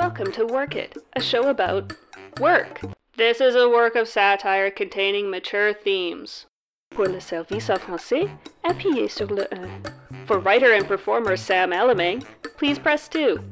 Welcome 0.00 0.32
to 0.32 0.46
Work 0.46 0.76
It, 0.76 0.96
a 1.14 1.20
show 1.20 1.48
about 1.48 1.92
work. 2.40 2.80
This 3.18 3.38
is 3.38 3.54
a 3.54 3.68
work 3.68 3.96
of 3.96 4.08
satire 4.08 4.70
containing 4.70 5.30
mature 5.30 5.74
themes. 5.74 6.46
Pour 6.90 7.04
le 7.04 7.20
service 7.20 7.68
en 7.68 7.76
français, 7.76 8.30
appuyez 8.64 9.10
sur 9.10 9.26
le 9.26 9.46
1. 9.52 9.82
For 10.24 10.38
writer 10.38 10.72
and 10.72 10.88
performer 10.88 11.36
Sam 11.36 11.74
Elaming, 11.74 12.24
please 12.56 12.78
press 12.78 13.08
2. 13.08 13.44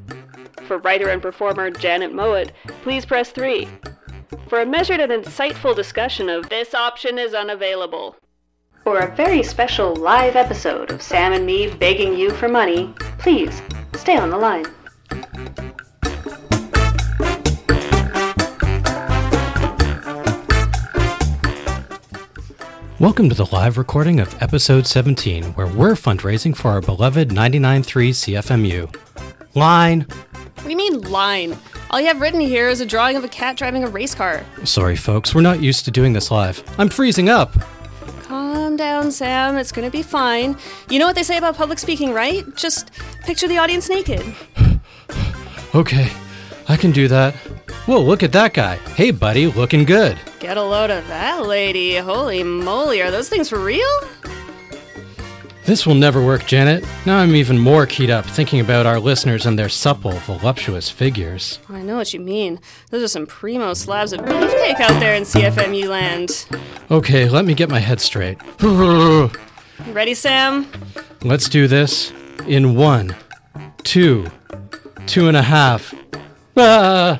For 0.63 0.79
writer 0.79 1.09
and 1.09 1.21
performer 1.21 1.69
Janet 1.69 2.15
Mowat, 2.15 2.51
please 2.81 3.05
press 3.05 3.29
3. 3.29 3.67
For 4.47 4.61
a 4.61 4.65
measured 4.65 5.01
and 5.01 5.11
insightful 5.11 5.75
discussion 5.75 6.29
of 6.29 6.49
this 6.49 6.73
option 6.73 7.19
is 7.19 7.35
unavailable. 7.35 8.15
For 8.83 8.97
a 8.97 9.15
very 9.15 9.43
special 9.43 9.95
live 9.95 10.35
episode 10.35 10.89
of 10.89 11.03
Sam 11.03 11.31
and 11.31 11.45
me 11.45 11.69
begging 11.69 12.17
you 12.17 12.31
for 12.31 12.49
money, 12.49 12.91
please 13.19 13.61
stay 13.93 14.17
on 14.17 14.31
the 14.31 14.37
line. 14.37 14.65
Welcome 22.99 23.29
to 23.29 23.35
the 23.35 23.45
live 23.53 23.77
recording 23.77 24.19
of 24.19 24.35
episode 24.43 24.85
17, 24.85 25.53
where 25.53 25.67
we're 25.67 25.93
fundraising 25.93 26.53
for 26.53 26.67
our 26.71 26.81
beloved 26.81 27.29
99.3 27.29 28.09
CFMU. 28.09 28.93
Line. 29.55 30.01
What 30.01 30.63
do 30.63 30.69
you 30.69 30.75
mean, 30.75 30.99
line? 31.03 31.57
All 31.91 32.01
you 32.01 32.07
have 32.07 32.19
written 32.19 32.41
here 32.41 32.67
is 32.67 32.81
a 32.81 32.85
drawing 32.85 33.15
of 33.15 33.23
a 33.23 33.29
cat 33.29 33.55
driving 33.55 33.85
a 33.85 33.87
race 33.87 34.13
car. 34.13 34.45
Sorry, 34.65 34.97
folks, 34.97 35.33
we're 35.33 35.39
not 35.39 35.61
used 35.61 35.85
to 35.85 35.91
doing 35.91 36.11
this 36.11 36.29
live. 36.29 36.61
I'm 36.77 36.89
freezing 36.89 37.29
up. 37.29 37.53
Calm 38.23 38.75
down, 38.75 39.11
Sam. 39.11 39.55
It's 39.55 39.71
gonna 39.71 39.89
be 39.89 40.03
fine. 40.03 40.57
You 40.89 40.99
know 40.99 41.07
what 41.07 41.15
they 41.15 41.23
say 41.23 41.37
about 41.37 41.55
public 41.55 41.79
speaking, 41.79 42.11
right? 42.13 42.43
Just 42.57 42.91
picture 43.23 43.47
the 43.47 43.59
audience 43.59 43.89
naked. 43.89 44.23
Okay, 45.75 46.11
I 46.67 46.75
can 46.75 46.91
do 46.91 47.07
that. 47.09 47.35
Whoa, 47.89 48.01
look 48.01 48.21
at 48.21 48.31
that 48.33 48.53
guy. 48.53 48.75
Hey, 48.93 49.09
buddy, 49.09 49.47
looking 49.47 49.83
good. 49.83 50.15
Get 50.39 50.57
a 50.57 50.61
load 50.61 50.91
of 50.91 51.07
that 51.07 51.47
lady. 51.47 51.95
Holy 51.95 52.43
moly, 52.43 53.01
are 53.01 53.09
those 53.09 53.29
things 53.29 53.49
for 53.49 53.57
real? 53.57 53.89
This 55.65 55.87
will 55.87 55.95
never 55.95 56.23
work, 56.23 56.45
Janet. 56.45 56.85
Now 57.07 57.17
I'm 57.17 57.33
even 57.35 57.57
more 57.57 57.87
keyed 57.87 58.11
up 58.11 58.25
thinking 58.25 58.59
about 58.59 58.85
our 58.85 58.99
listeners 58.99 59.47
and 59.47 59.57
their 59.57 59.69
supple, 59.69 60.11
voluptuous 60.11 60.87
figures. 60.91 61.57
I 61.67 61.81
know 61.81 61.95
what 61.95 62.13
you 62.13 62.19
mean. 62.19 62.59
Those 62.91 63.01
are 63.01 63.07
some 63.07 63.25
primo 63.25 63.73
slabs 63.73 64.13
of 64.13 64.19
beefcake 64.19 64.79
out 64.79 64.99
there 64.99 65.15
in 65.15 65.23
CFMU 65.23 65.87
land. 65.89 66.45
Okay, 66.91 67.27
let 67.27 67.43
me 67.43 67.55
get 67.55 67.71
my 67.71 67.79
head 67.79 67.99
straight. 68.01 68.37
Ready, 69.87 70.13
Sam? 70.13 70.67
Let's 71.23 71.49
do 71.49 71.67
this 71.67 72.13
in 72.45 72.75
one, 72.75 73.15
two, 73.81 74.27
two 75.07 75.27
and 75.27 75.35
a 75.35 75.41
half. 75.41 75.91
Ah! 76.55 77.19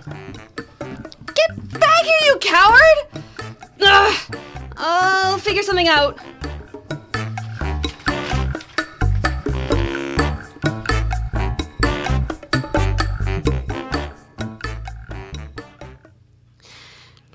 Get 1.47 1.79
back 1.79 2.03
here, 2.03 2.17
you 2.25 2.37
coward! 2.41 3.23
Ugh. 3.81 4.35
I'll 4.77 5.37
figure 5.37 5.63
something 5.63 5.87
out. 5.87 6.19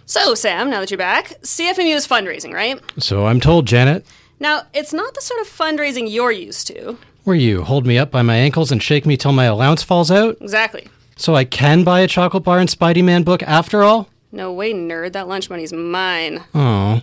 So, 0.06 0.34
Sam, 0.34 0.70
now 0.70 0.80
that 0.80 0.90
you're 0.90 0.98
back, 0.98 1.34
CFMU 1.42 1.94
is 1.94 2.06
fundraising, 2.06 2.52
right? 2.52 2.80
So 3.02 3.26
I'm 3.26 3.40
told, 3.40 3.66
Janet. 3.66 4.06
Now, 4.38 4.62
it's 4.72 4.92
not 4.92 5.14
the 5.14 5.20
sort 5.20 5.40
of 5.40 5.48
fundraising 5.48 6.10
you're 6.10 6.30
used 6.30 6.66
to. 6.68 6.96
Where 7.24 7.36
you 7.36 7.62
hold 7.62 7.86
me 7.86 7.98
up 7.98 8.10
by 8.10 8.22
my 8.22 8.36
ankles 8.36 8.70
and 8.70 8.82
shake 8.82 9.06
me 9.06 9.16
till 9.16 9.32
my 9.32 9.44
allowance 9.44 9.82
falls 9.82 10.10
out? 10.10 10.36
Exactly. 10.40 10.88
So 11.16 11.34
I 11.34 11.44
can 11.44 11.84
buy 11.84 12.00
a 12.00 12.08
chocolate 12.08 12.44
bar 12.44 12.58
and 12.58 12.68
Spidey 12.68 13.04
Man 13.04 13.22
book 13.22 13.42
after 13.44 13.82
all? 13.82 14.08
No 14.32 14.52
way, 14.52 14.72
nerd. 14.72 15.12
That 15.12 15.28
lunch 15.28 15.48
money's 15.48 15.72
mine. 15.72 16.42
Oh. 16.54 17.02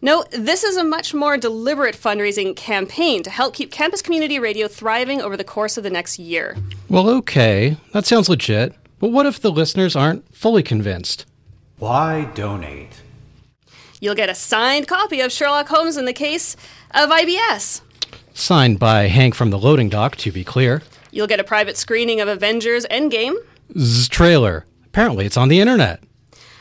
No, 0.00 0.24
this 0.30 0.64
is 0.64 0.76
a 0.76 0.82
much 0.82 1.14
more 1.14 1.36
deliberate 1.36 1.94
fundraising 1.94 2.56
campaign 2.56 3.22
to 3.22 3.30
help 3.30 3.54
keep 3.54 3.70
campus 3.70 4.02
community 4.02 4.38
radio 4.38 4.66
thriving 4.66 5.20
over 5.20 5.36
the 5.36 5.44
course 5.44 5.76
of 5.76 5.84
the 5.84 5.90
next 5.90 6.18
year. 6.18 6.56
Well, 6.88 7.08
okay. 7.08 7.76
That 7.92 8.06
sounds 8.06 8.28
legit. 8.28 8.74
But 8.98 9.12
what 9.12 9.26
if 9.26 9.38
the 9.40 9.52
listeners 9.52 9.94
aren't 9.94 10.34
fully 10.34 10.62
convinced? 10.62 11.26
Why 11.78 12.24
donate? 12.34 13.00
You'll 14.00 14.14
get 14.16 14.28
a 14.28 14.34
signed 14.34 14.88
copy 14.88 15.20
of 15.20 15.30
Sherlock 15.30 15.68
Holmes 15.68 15.96
in 15.96 16.04
the 16.04 16.12
case 16.12 16.56
of 16.90 17.10
IBS. 17.10 17.82
Signed 18.34 18.78
by 18.80 19.08
Hank 19.08 19.34
from 19.34 19.50
the 19.50 19.58
loading 19.58 19.88
dock, 19.88 20.16
to 20.16 20.32
be 20.32 20.42
clear. 20.42 20.82
You'll 21.12 21.26
get 21.26 21.38
a 21.38 21.44
private 21.44 21.76
screening 21.76 22.20
of 22.20 22.26
Avengers 22.26 22.86
Endgame. 22.90 23.34
Zzz 23.78 24.08
trailer. 24.08 24.66
Apparently 24.86 25.26
it's 25.26 25.36
on 25.36 25.48
the 25.48 25.60
internet. 25.60 26.02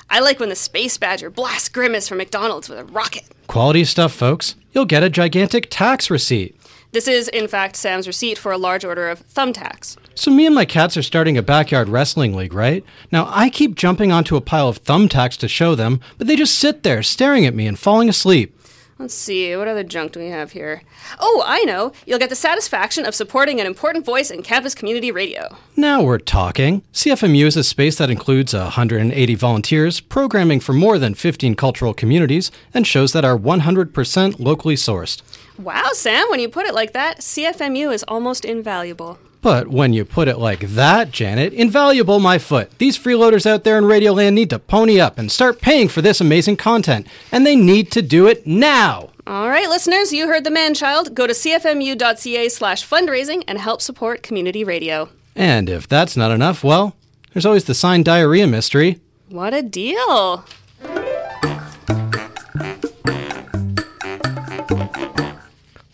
I 0.10 0.20
like 0.20 0.40
when 0.40 0.50
the 0.50 0.56
Space 0.56 0.98
Badger 0.98 1.30
blasts 1.30 1.70
Grimace 1.70 2.10
from 2.10 2.18
McDonald's 2.18 2.68
with 2.68 2.80
a 2.80 2.86
rocket. 2.86 3.24
Quality 3.48 3.86
stuff, 3.86 4.12
folks. 4.12 4.56
You'll 4.72 4.86
get 4.86 5.04
a 5.04 5.10
gigantic 5.10 5.68
tax 5.70 6.10
receipt. 6.10 6.58
This 6.92 7.08
is, 7.08 7.30
in 7.30 7.48
fact, 7.48 7.78
Sam's 7.78 8.08
receipt 8.08 8.38
for 8.38 8.52
a 8.52 8.58
large 8.58 8.84
order 8.84 9.10
of 9.10 9.26
thumbtacks. 9.26 9.96
So 10.14 10.30
me 10.30 10.46
and 10.46 10.54
my 10.54 10.66
cats 10.66 10.98
are 10.98 11.02
starting 11.02 11.38
a 11.38 11.42
backyard 11.42 11.88
wrestling 11.88 12.36
league, 12.36 12.54
right? 12.54 12.84
Now 13.14 13.28
I 13.30 13.50
keep 13.50 13.76
jumping 13.76 14.12
onto 14.12 14.36
a 14.36 14.42
pile 14.42 14.68
of 14.68 14.84
thumbtacks 14.84 15.38
to 15.38 15.48
show 15.48 15.76
them, 15.76 16.02
but 16.18 16.28
they 16.28 16.36
just 16.36 16.60
sit 16.60 16.84
there 16.84 17.02
staring 17.02 17.46
at 17.46 17.56
me 17.56 17.66
and 17.66 17.80
falling 17.80 18.10
asleep. 18.10 18.58
Let's 19.02 19.16
see, 19.16 19.56
what 19.56 19.68
other 19.68 19.84
junk 19.84 20.12
do 20.12 20.20
we 20.20 20.28
have 20.28 20.52
here? 20.52 20.84
Oh, 21.20 21.42
I 21.44 21.64
know! 21.64 21.92
You'll 22.06 22.20
get 22.20 22.30
the 22.30 22.36
satisfaction 22.36 23.04
of 23.04 23.16
supporting 23.16 23.60
an 23.60 23.66
important 23.66 24.06
voice 24.06 24.30
in 24.30 24.44
campus 24.44 24.76
community 24.76 25.12
radio. 25.12 25.58
Now 25.76 26.04
we're 26.04 26.20
talking. 26.20 26.84
CFMU 26.94 27.46
is 27.46 27.58
a 27.58 27.64
space 27.64 27.98
that 27.98 28.12
includes 28.12 28.54
180 28.54 29.34
volunteers, 29.34 30.02
programming 30.02 30.60
for 30.60 30.74
more 30.74 31.00
than 31.00 31.16
15 31.16 31.56
cultural 31.56 31.96
communities, 31.96 32.52
and 32.76 32.86
shows 32.86 33.12
that 33.14 33.26
are 33.26 33.36
100% 33.36 34.40
locally 34.40 34.76
sourced. 34.76 35.24
Wow, 35.58 35.90
Sam, 35.94 36.30
when 36.30 36.40
you 36.40 36.48
put 36.48 36.68
it 36.68 36.76
like 36.76 36.94
that, 36.94 37.22
CFMU 37.22 37.92
is 37.92 38.06
almost 38.08 38.46
invaluable. 38.46 39.18
But 39.42 39.70
when 39.70 39.92
you 39.92 40.06
put 40.06 40.28
it 40.28 40.38
like 40.38 40.60
that, 40.60 41.12
Janet, 41.12 41.54
invaluable 41.54 42.20
my 42.20 42.38
foot. 42.38 42.78
These 42.78 42.98
freeloaders 42.98 43.46
out 43.48 43.64
there 43.64 43.78
in 43.78 43.86
Radioland 43.86 44.34
need 44.34 44.52
to 44.52 44.60
pony 44.60 45.00
up 45.00 45.18
and 45.18 45.32
start 45.32 45.62
paying 45.62 45.88
for 45.88 46.02
this 46.02 46.22
amazing 46.22 46.58
content. 46.58 47.08
And 47.32 47.46
they 47.46 47.56
need 47.56 47.92
to 47.92 48.04
do 48.04 48.28
it 48.28 48.46
now. 48.46 49.10
All 49.26 49.50
right, 49.50 49.68
listeners, 49.68 50.14
you 50.14 50.28
heard 50.28 50.44
the 50.44 50.52
man 50.52 50.74
child. 50.76 51.16
Go 51.16 51.26
to 51.26 51.34
cfmu.ca 51.34 52.50
slash 52.50 52.88
fundraising 52.88 53.44
and 53.48 53.58
help 53.58 53.82
support 53.82 54.22
community 54.22 54.64
radio. 54.64 55.10
And 55.36 55.70
if 55.70 55.88
that's 55.88 56.16
not 56.16 56.32
enough, 56.32 56.64
well, 56.64 56.96
there's 57.34 57.46
always 57.46 57.66
the 57.66 57.74
signed 57.74 58.06
diarrhea 58.06 58.46
mystery. 58.46 59.00
What 59.30 59.54
a 59.54 59.62
deal! 59.64 60.46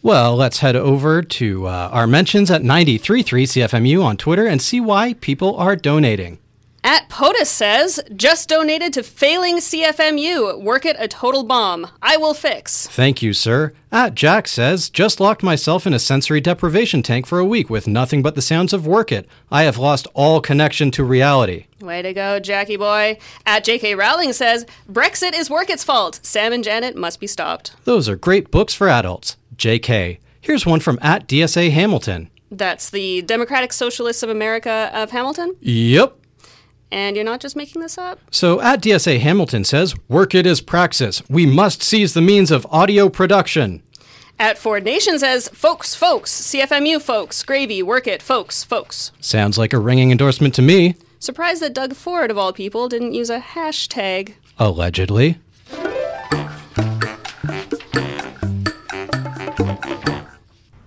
Well, 0.07 0.37
let's 0.37 0.59
head 0.59 0.77
over 0.77 1.21
to 1.21 1.67
uh, 1.67 1.89
our 1.91 2.07
mentions 2.07 2.49
at 2.49 2.61
93.3 2.61 3.25
CFMU 3.43 4.01
on 4.01 4.15
Twitter 4.15 4.47
and 4.47 4.61
see 4.61 4.79
why 4.79 5.15
people 5.15 5.57
are 5.57 5.75
donating. 5.75 6.39
At 6.81 7.09
POTUS 7.09 7.47
says, 7.47 7.99
just 8.15 8.47
donated 8.47 8.93
to 8.93 9.03
failing 9.03 9.57
CFMU. 9.57 10.63
Work 10.63 10.85
it 10.85 10.95
a 10.97 11.09
total 11.09 11.43
bomb. 11.43 11.87
I 12.01 12.15
will 12.15 12.33
fix. 12.33 12.87
Thank 12.87 13.21
you, 13.21 13.33
sir. 13.33 13.73
At 13.91 14.15
Jack 14.15 14.47
says, 14.47 14.89
just 14.89 15.19
locked 15.19 15.43
myself 15.43 15.85
in 15.85 15.93
a 15.93 15.99
sensory 15.99 16.39
deprivation 16.39 17.03
tank 17.03 17.25
for 17.27 17.39
a 17.39 17.45
week 17.45 17.69
with 17.69 17.85
nothing 17.85 18.21
but 18.21 18.35
the 18.35 18.41
sounds 18.41 18.71
of 18.71 18.87
Work 18.87 19.11
It. 19.11 19.27
I 19.51 19.63
have 19.63 19.77
lost 19.77 20.07
all 20.13 20.39
connection 20.39 20.89
to 20.91 21.03
reality. 21.03 21.65
Way 21.81 22.01
to 22.03 22.13
go, 22.13 22.39
Jackie 22.39 22.77
boy. 22.77 23.17
At 23.45 23.65
JK 23.65 23.97
Rowling 23.97 24.31
says, 24.31 24.65
Brexit 24.89 25.37
is 25.37 25.49
Work 25.49 25.69
It's 25.69 25.83
fault. 25.83 26.21
Sam 26.23 26.53
and 26.53 26.63
Janet 26.63 26.95
must 26.95 27.19
be 27.19 27.27
stopped. 27.27 27.75
Those 27.83 28.07
are 28.07 28.15
great 28.15 28.51
books 28.51 28.73
for 28.73 28.87
adults. 28.87 29.35
JK. 29.57 30.19
Here's 30.41 30.65
one 30.65 30.79
from 30.79 30.99
at 31.01 31.27
DSA 31.27 31.71
Hamilton. 31.71 32.29
That's 32.49 32.89
the 32.89 33.21
Democratic 33.23 33.73
Socialists 33.73 34.23
of 34.23 34.29
America 34.29 34.89
of 34.93 35.11
Hamilton? 35.11 35.55
Yep. 35.59 36.17
And 36.91 37.17
you're 37.17 37.25
not 37.25 37.41
just 37.41 37.57
making 37.57 37.81
this 37.81 37.97
up? 37.97 38.19
So 38.31 38.61
at 38.61 38.81
DSA 38.81 39.19
Hamilton 39.19 39.65
says, 39.65 39.95
work 40.07 40.33
it 40.33 40.45
is 40.45 40.61
praxis. 40.61 41.21
We 41.29 41.45
must 41.45 41.83
seize 41.83 42.13
the 42.13 42.21
means 42.21 42.49
of 42.49 42.65
audio 42.69 43.09
production. 43.09 43.83
At 44.39 44.57
Ford 44.57 44.83
Nation 44.83 45.17
says, 45.19 45.49
folks, 45.49 45.95
folks, 45.95 46.31
CFMU 46.31 47.01
folks, 47.01 47.43
gravy, 47.43 47.81
work 47.81 48.07
it, 48.07 48.21
folks, 48.21 48.63
folks. 48.63 49.11
Sounds 49.19 49.57
like 49.57 49.73
a 49.73 49.79
ringing 49.79 50.11
endorsement 50.11 50.53
to 50.55 50.61
me. 50.61 50.95
Surprised 51.19 51.61
that 51.63 51.73
Doug 51.73 51.95
Ford, 51.95 52.29
of 52.29 52.37
all 52.37 52.53
people, 52.53 52.87
didn't 52.87 53.13
use 53.13 53.31
a 53.31 53.39
hashtag. 53.39 54.35
Allegedly. 54.59 55.39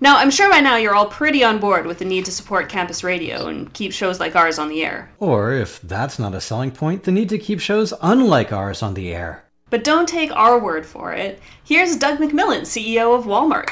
Now, 0.03 0.17
I'm 0.17 0.31
sure 0.31 0.51
by 0.51 0.61
now 0.61 0.77
you're 0.77 0.95
all 0.95 1.09
pretty 1.09 1.45
on 1.45 1.59
board 1.59 1.85
with 1.85 1.99
the 1.99 2.07
need 2.07 2.25
to 2.25 2.33
support 2.33 2.71
campus 2.71 3.05
radio 3.05 3.49
and 3.49 3.71
keep 3.75 3.93
shows 3.93 4.19
like 4.19 4.35
ours 4.35 4.59
on 4.59 4.71
the 4.71 4.83
air. 4.83 5.11
Or, 5.19 5.53
if 5.53 5.79
that's 5.83 6.19
not 6.19 6.35
a 6.35 6.41
selling 6.41 6.71
point, 6.71 7.05
the 7.05 7.13
need 7.13 7.29
to 7.29 7.39
keep 7.39 7.61
shows 7.61 7.93
unlike 8.01 8.51
ours 8.51 8.83
on 8.83 8.95
the 8.95 9.13
air. 9.13 9.45
But 9.69 9.85
don't 9.85 10.09
take 10.09 10.35
our 10.35 10.59
word 10.59 10.87
for 10.87 11.13
it. 11.13 11.39
Here's 11.63 11.97
Doug 11.97 12.19
McMillon, 12.19 12.63
CEO 12.63 13.15
of 13.15 13.27
Walmart. 13.27 13.71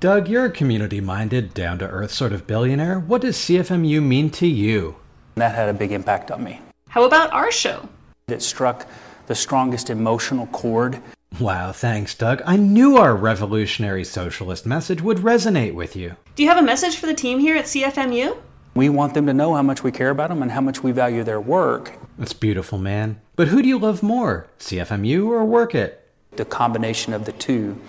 Doug, 0.00 0.26
you're 0.26 0.46
a 0.46 0.50
community 0.50 1.02
minded, 1.02 1.52
down 1.52 1.78
to 1.80 1.86
earth 1.86 2.10
sort 2.10 2.32
of 2.32 2.46
billionaire. 2.46 2.98
What 2.98 3.20
does 3.20 3.36
CFMU 3.36 4.02
mean 4.02 4.30
to 4.30 4.46
you? 4.46 4.96
That 5.34 5.54
had 5.54 5.68
a 5.68 5.74
big 5.74 5.92
impact 5.92 6.30
on 6.30 6.42
me. 6.42 6.62
How 6.88 7.04
about 7.04 7.30
our 7.34 7.52
show? 7.52 7.90
It 8.26 8.40
struck 8.40 8.86
the 9.26 9.34
strongest 9.34 9.90
emotional 9.90 10.46
chord. 10.46 11.02
Wow, 11.38 11.72
thanks, 11.72 12.14
Doug. 12.14 12.42
I 12.44 12.56
knew 12.56 12.96
our 12.96 13.14
revolutionary 13.14 14.04
socialist 14.04 14.66
message 14.66 15.00
would 15.00 15.18
resonate 15.18 15.74
with 15.74 15.94
you. 15.96 16.16
Do 16.34 16.42
you 16.42 16.48
have 16.48 16.58
a 16.58 16.62
message 16.62 16.96
for 16.96 17.06
the 17.06 17.14
team 17.14 17.38
here 17.38 17.56
at 17.56 17.66
CFMU? 17.66 18.36
We 18.74 18.88
want 18.88 19.14
them 19.14 19.26
to 19.26 19.32
know 19.32 19.54
how 19.54 19.62
much 19.62 19.82
we 19.82 19.90
care 19.90 20.10
about 20.10 20.28
them 20.28 20.42
and 20.42 20.50
how 20.50 20.60
much 20.60 20.82
we 20.82 20.92
value 20.92 21.24
their 21.24 21.40
work. 21.40 21.92
That's 22.18 22.32
beautiful, 22.32 22.78
man. 22.78 23.20
But 23.36 23.48
who 23.48 23.62
do 23.62 23.68
you 23.68 23.78
love 23.78 24.02
more, 24.02 24.48
CFMU 24.58 25.28
or 25.28 25.44
Work 25.44 25.74
It? 25.74 26.08
The 26.32 26.44
combination 26.44 27.12
of 27.12 27.24
the 27.24 27.32
two. 27.32 27.80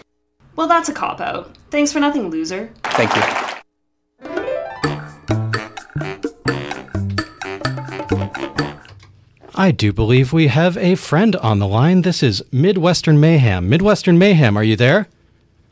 Well, 0.55 0.67
that's 0.67 0.89
a 0.89 0.93
cop 0.93 1.21
out. 1.21 1.57
Thanks 1.69 1.91
for 1.91 1.99
nothing, 1.99 2.29
loser. 2.29 2.71
Thank 2.83 3.15
you. 3.15 3.60
I 9.61 9.69
do 9.69 9.93
believe 9.93 10.33
we 10.33 10.47
have 10.47 10.75
a 10.75 10.95
friend 10.95 11.35
on 11.35 11.59
the 11.59 11.67
line. 11.67 12.01
This 12.01 12.23
is 12.23 12.43
Midwestern 12.51 13.19
Mayhem. 13.19 13.69
Midwestern 13.69 14.17
Mayhem, 14.17 14.57
are 14.57 14.63
you 14.63 14.75
there? 14.75 15.07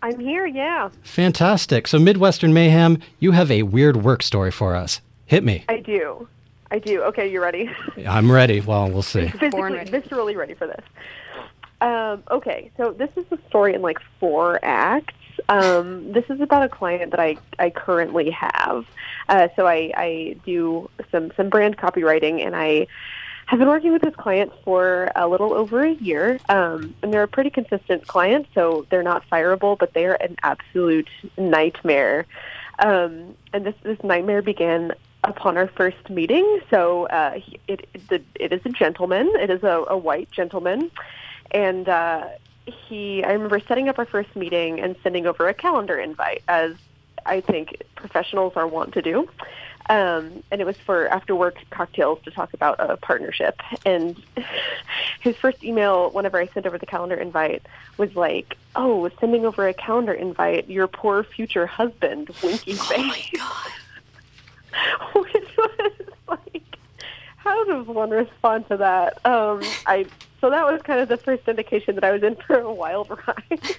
I'm 0.03 0.19
here, 0.19 0.45
yeah. 0.45 0.89
Fantastic. 1.01 1.87
So, 1.87 1.97
Midwestern 1.97 2.53
Mayhem, 2.53 2.99
you 3.19 3.31
have 3.31 3.49
a 3.49 3.63
weird 3.63 4.03
work 4.03 4.21
story 4.21 4.51
for 4.51 4.75
us. 4.75 5.01
Hit 5.25 5.43
me. 5.43 5.65
I 5.67 5.79
do. 5.79 6.27
I 6.69 6.77
do. 6.77 7.01
Okay, 7.01 7.31
you 7.31 7.41
ready? 7.41 7.67
I'm 8.07 8.31
ready. 8.31 8.61
Well, 8.61 8.91
we'll 8.91 9.01
see. 9.01 9.27
Physically, 9.29 9.59
ready. 9.59 9.89
viscerally 9.89 10.35
ready 10.35 10.53
for 10.53 10.67
this. 10.67 10.85
Um, 11.81 12.21
okay, 12.29 12.69
so 12.77 12.91
this 12.91 13.09
is 13.15 13.25
a 13.31 13.39
story 13.47 13.73
in 13.73 13.81
like 13.81 13.97
four 14.19 14.63
acts. 14.63 15.15
Um, 15.47 16.11
this 16.11 16.25
is 16.29 16.41
about 16.41 16.61
a 16.61 16.69
client 16.69 17.09
that 17.09 17.19
I, 17.19 17.37
I 17.57 17.71
currently 17.71 18.29
have. 18.29 18.85
Uh, 19.29 19.47
so 19.55 19.65
I, 19.65 19.91
I 19.97 20.35
do 20.45 20.91
some, 21.11 21.31
some 21.35 21.49
brand 21.49 21.77
copywriting, 21.77 22.45
and 22.45 22.55
I 22.55 22.85
have 23.49 23.57
been 23.57 23.67
working 23.67 23.91
with 23.91 24.03
this 24.03 24.15
client 24.15 24.51
for 24.63 25.11
a 25.15 25.27
little 25.27 25.55
over 25.55 25.83
a 25.83 25.93
year. 25.93 26.39
Um, 26.49 26.93
and 27.01 27.11
they're 27.11 27.23
a 27.23 27.27
pretty 27.27 27.49
consistent 27.49 28.05
client, 28.05 28.45
so 28.53 28.85
they're 28.91 29.01
not 29.01 29.27
fireable, 29.27 29.75
but 29.75 29.95
they 29.95 30.05
are 30.05 30.13
an 30.13 30.35
absolute 30.43 31.07
nightmare. 31.35 32.27
Um, 32.77 33.35
and 33.51 33.65
this, 33.65 33.73
this 33.81 33.97
nightmare 34.03 34.43
began 34.43 34.91
upon 35.23 35.57
our 35.57 35.65
first 35.65 36.11
meeting. 36.11 36.59
So 36.69 37.07
uh, 37.07 37.39
he- 37.39 37.59
it, 37.67 37.89
it, 38.11 38.23
it 38.35 38.53
is 38.53 38.61
a 38.65 38.69
gentleman. 38.69 39.31
It 39.39 39.49
is 39.49 39.63
a, 39.63 39.83
a 39.87 39.97
white 39.97 40.29
gentleman. 40.29 40.91
And 41.49 41.89
uh, 41.89 42.27
he, 42.67 43.23
I 43.23 43.31
remember 43.31 43.59
setting 43.67 43.89
up 43.89 43.97
our 43.97 44.05
first 44.05 44.35
meeting 44.35 44.79
and 44.79 44.95
sending 45.01 45.25
over 45.25 45.47
a 45.47 45.55
calendar 45.55 45.97
invite, 45.97 46.43
as 46.47 46.75
I 47.25 47.41
think 47.41 47.81
professionals 47.95 48.53
are 48.55 48.67
wont 48.67 48.93
to 48.93 49.01
do. 49.01 49.27
Um, 49.89 50.43
and 50.51 50.61
it 50.61 50.65
was 50.65 50.77
for 50.77 51.07
after 51.07 51.35
work 51.35 51.57
cocktails 51.71 52.19
to 52.23 52.31
talk 52.31 52.53
about 52.53 52.75
a 52.79 52.95
partnership. 52.95 53.59
And 53.85 54.21
his 55.19 55.35
first 55.35 55.63
email, 55.63 56.11
whenever 56.11 56.37
I 56.37 56.45
sent 56.47 56.67
over 56.67 56.77
the 56.77 56.85
calendar 56.85 57.15
invite, 57.15 57.65
was 57.97 58.15
like, 58.15 58.55
"Oh, 58.75 59.09
sending 59.19 59.45
over 59.45 59.67
a 59.67 59.73
calendar 59.73 60.13
invite, 60.13 60.69
your 60.69 60.87
poor 60.87 61.23
future 61.23 61.65
husband, 61.65 62.29
winky 62.43 62.73
face." 62.73 62.97
Oh 62.97 63.03
my 63.03 63.23
god! 63.33 63.71
Which 65.15 65.57
was 65.57 65.91
like, 66.27 66.77
how 67.37 67.63
does 67.65 67.87
one 67.87 68.11
respond 68.11 68.67
to 68.67 68.77
that? 68.77 69.25
Um, 69.25 69.61
I 69.85 70.05
so 70.39 70.49
that 70.49 70.65
was 70.65 70.81
kind 70.83 70.99
of 70.99 71.09
the 71.09 71.17
first 71.17 71.47
indication 71.47 71.95
that 71.95 72.03
I 72.03 72.11
was 72.11 72.23
in 72.23 72.35
for 72.35 72.59
a 72.59 72.71
wild 72.71 73.09
ride. 73.09 73.75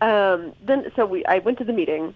um, 0.00 0.52
then 0.62 0.90
so 0.94 1.06
we 1.06 1.24
I 1.24 1.38
went 1.38 1.58
to 1.58 1.64
the 1.64 1.72
meeting, 1.72 2.14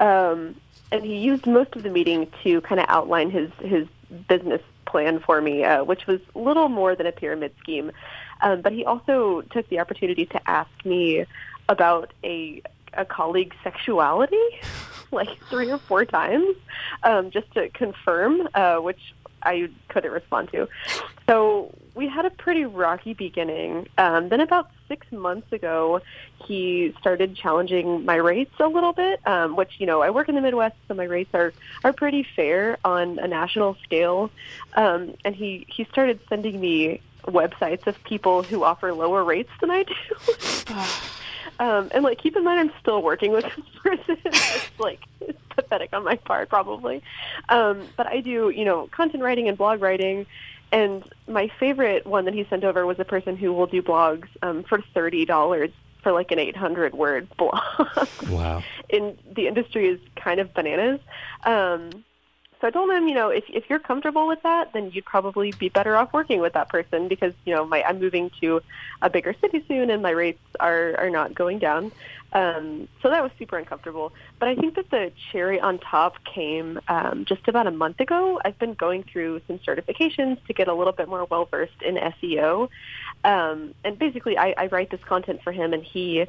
um, 0.00 0.56
and 0.92 1.04
he 1.04 1.16
used 1.16 1.46
most 1.46 1.74
of 1.74 1.82
the 1.82 1.90
meeting 1.90 2.30
to 2.44 2.60
kind 2.60 2.80
of 2.80 2.86
outline 2.88 3.30
his 3.30 3.50
his 3.60 3.88
business 4.28 4.60
plan 4.86 5.18
for 5.18 5.40
me, 5.40 5.64
uh, 5.64 5.82
which 5.82 6.06
was 6.06 6.20
little 6.34 6.68
more 6.68 6.94
than 6.94 7.06
a 7.06 7.12
pyramid 7.12 7.52
scheme. 7.58 7.90
Um, 8.42 8.60
but 8.60 8.72
he 8.72 8.84
also 8.84 9.40
took 9.50 9.68
the 9.70 9.80
opportunity 9.80 10.26
to 10.26 10.50
ask 10.50 10.70
me 10.84 11.24
about 11.68 12.12
a 12.22 12.62
a 12.92 13.06
colleague's 13.06 13.56
sexuality, 13.64 14.42
like 15.10 15.42
three 15.48 15.70
or 15.70 15.78
four 15.78 16.04
times, 16.04 16.54
um, 17.02 17.30
just 17.30 17.50
to 17.54 17.70
confirm, 17.70 18.46
uh, 18.54 18.76
which 18.76 19.14
I 19.42 19.70
couldn't 19.88 20.12
respond 20.12 20.50
to. 20.52 20.68
So 21.26 21.74
we 21.94 22.06
had 22.06 22.26
a 22.26 22.30
pretty 22.30 22.66
rocky 22.66 23.14
beginning. 23.14 23.88
Um, 23.96 24.28
then 24.28 24.40
about 24.40 24.70
six 24.92 25.10
months 25.10 25.50
ago, 25.54 26.02
he 26.44 26.94
started 27.00 27.34
challenging 27.34 28.04
my 28.04 28.16
rates 28.16 28.52
a 28.60 28.68
little 28.68 28.92
bit, 28.92 29.26
um, 29.26 29.56
which 29.56 29.72
you 29.78 29.86
know 29.86 30.02
I 30.02 30.10
work 30.10 30.28
in 30.28 30.34
the 30.34 30.42
Midwest, 30.42 30.76
so 30.86 30.92
my 30.92 31.04
rates 31.04 31.30
are 31.32 31.54
are 31.82 31.94
pretty 31.94 32.26
fair 32.36 32.76
on 32.84 33.18
a 33.18 33.26
national 33.26 33.78
scale. 33.82 34.30
Um, 34.74 35.14
and 35.24 35.34
he 35.34 35.66
he 35.66 35.84
started 35.84 36.20
sending 36.28 36.60
me 36.60 37.00
websites 37.24 37.86
of 37.86 38.02
people 38.04 38.42
who 38.42 38.64
offer 38.64 38.92
lower 38.92 39.24
rates 39.24 39.50
than 39.60 39.70
I 39.70 39.84
do. 39.84 40.74
Um, 41.58 41.90
and 41.92 42.02
like, 42.02 42.18
keep 42.18 42.34
in 42.34 42.42
mind, 42.42 42.58
I'm 42.58 42.72
still 42.80 43.02
working 43.02 43.30
with 43.30 43.44
this 43.44 43.64
person. 43.82 44.16
it's 44.24 44.70
like 44.80 45.00
it's 45.20 45.38
pathetic 45.50 45.92
on 45.92 46.02
my 46.02 46.16
part, 46.16 46.48
probably. 46.48 47.02
Um, 47.48 47.86
but 47.96 48.06
I 48.06 48.20
do, 48.20 48.50
you 48.50 48.64
know, 48.64 48.88
content 48.88 49.22
writing 49.22 49.48
and 49.48 49.56
blog 49.56 49.80
writing. 49.80 50.26
And 50.72 51.04
my 51.28 51.48
favorite 51.60 52.06
one 52.06 52.24
that 52.24 52.34
he 52.34 52.44
sent 52.48 52.64
over 52.64 52.86
was 52.86 52.98
a 52.98 53.04
person 53.04 53.36
who 53.36 53.52
will 53.52 53.66
do 53.66 53.82
blogs 53.82 54.26
um, 54.42 54.64
for 54.64 54.80
thirty 54.94 55.24
dollars 55.24 55.70
for 56.02 56.10
like 56.12 56.32
an 56.32 56.38
800 56.40 56.94
word 56.94 57.28
blog. 57.36 57.60
Wow. 58.28 58.64
in 58.88 59.16
the 59.36 59.46
industry 59.46 59.86
is 59.86 60.00
kind 60.16 60.40
of 60.40 60.52
bananas. 60.52 60.98
Um, 61.44 61.90
so 62.60 62.68
I 62.68 62.70
told 62.70 62.90
him, 62.90 63.08
you 63.08 63.14
know, 63.14 63.28
if 63.30 63.44
if 63.48 63.68
you're 63.68 63.80
comfortable 63.80 64.28
with 64.28 64.40
that, 64.44 64.72
then 64.72 64.92
you'd 64.92 65.04
probably 65.04 65.50
be 65.50 65.68
better 65.68 65.96
off 65.96 66.12
working 66.12 66.40
with 66.40 66.52
that 66.52 66.68
person 66.68 67.08
because 67.08 67.34
you 67.44 67.52
know 67.52 67.64
my 67.66 67.82
I'm 67.82 67.98
moving 67.98 68.30
to 68.40 68.62
a 69.02 69.10
bigger 69.10 69.34
city 69.40 69.64
soon, 69.66 69.90
and 69.90 70.00
my 70.00 70.10
rates 70.10 70.40
are 70.60 70.94
are 70.96 71.10
not 71.10 71.34
going 71.34 71.58
down. 71.58 71.90
Um, 72.32 72.88
so 73.02 73.10
that 73.10 73.22
was 73.22 73.30
super 73.38 73.58
uncomfortable. 73.58 74.12
But 74.38 74.48
I 74.48 74.54
think 74.54 74.74
that 74.76 74.90
the 74.90 75.12
cherry 75.30 75.60
on 75.60 75.78
top 75.78 76.24
came 76.24 76.80
um, 76.88 77.24
just 77.26 77.46
about 77.46 77.66
a 77.66 77.70
month 77.70 78.00
ago. 78.00 78.40
I've 78.44 78.58
been 78.58 78.74
going 78.74 79.02
through 79.04 79.42
some 79.46 79.58
certifications 79.58 80.44
to 80.46 80.52
get 80.54 80.68
a 80.68 80.74
little 80.74 80.92
bit 80.92 81.08
more 81.08 81.26
well 81.26 81.44
versed 81.44 81.82
in 81.82 81.96
SEO, 81.96 82.68
um, 83.24 83.74
and 83.84 83.98
basically 83.98 84.38
I, 84.38 84.54
I 84.56 84.66
write 84.66 84.90
this 84.90 85.02
content 85.04 85.42
for 85.42 85.52
him, 85.52 85.72
and 85.72 85.82
he 85.82 86.26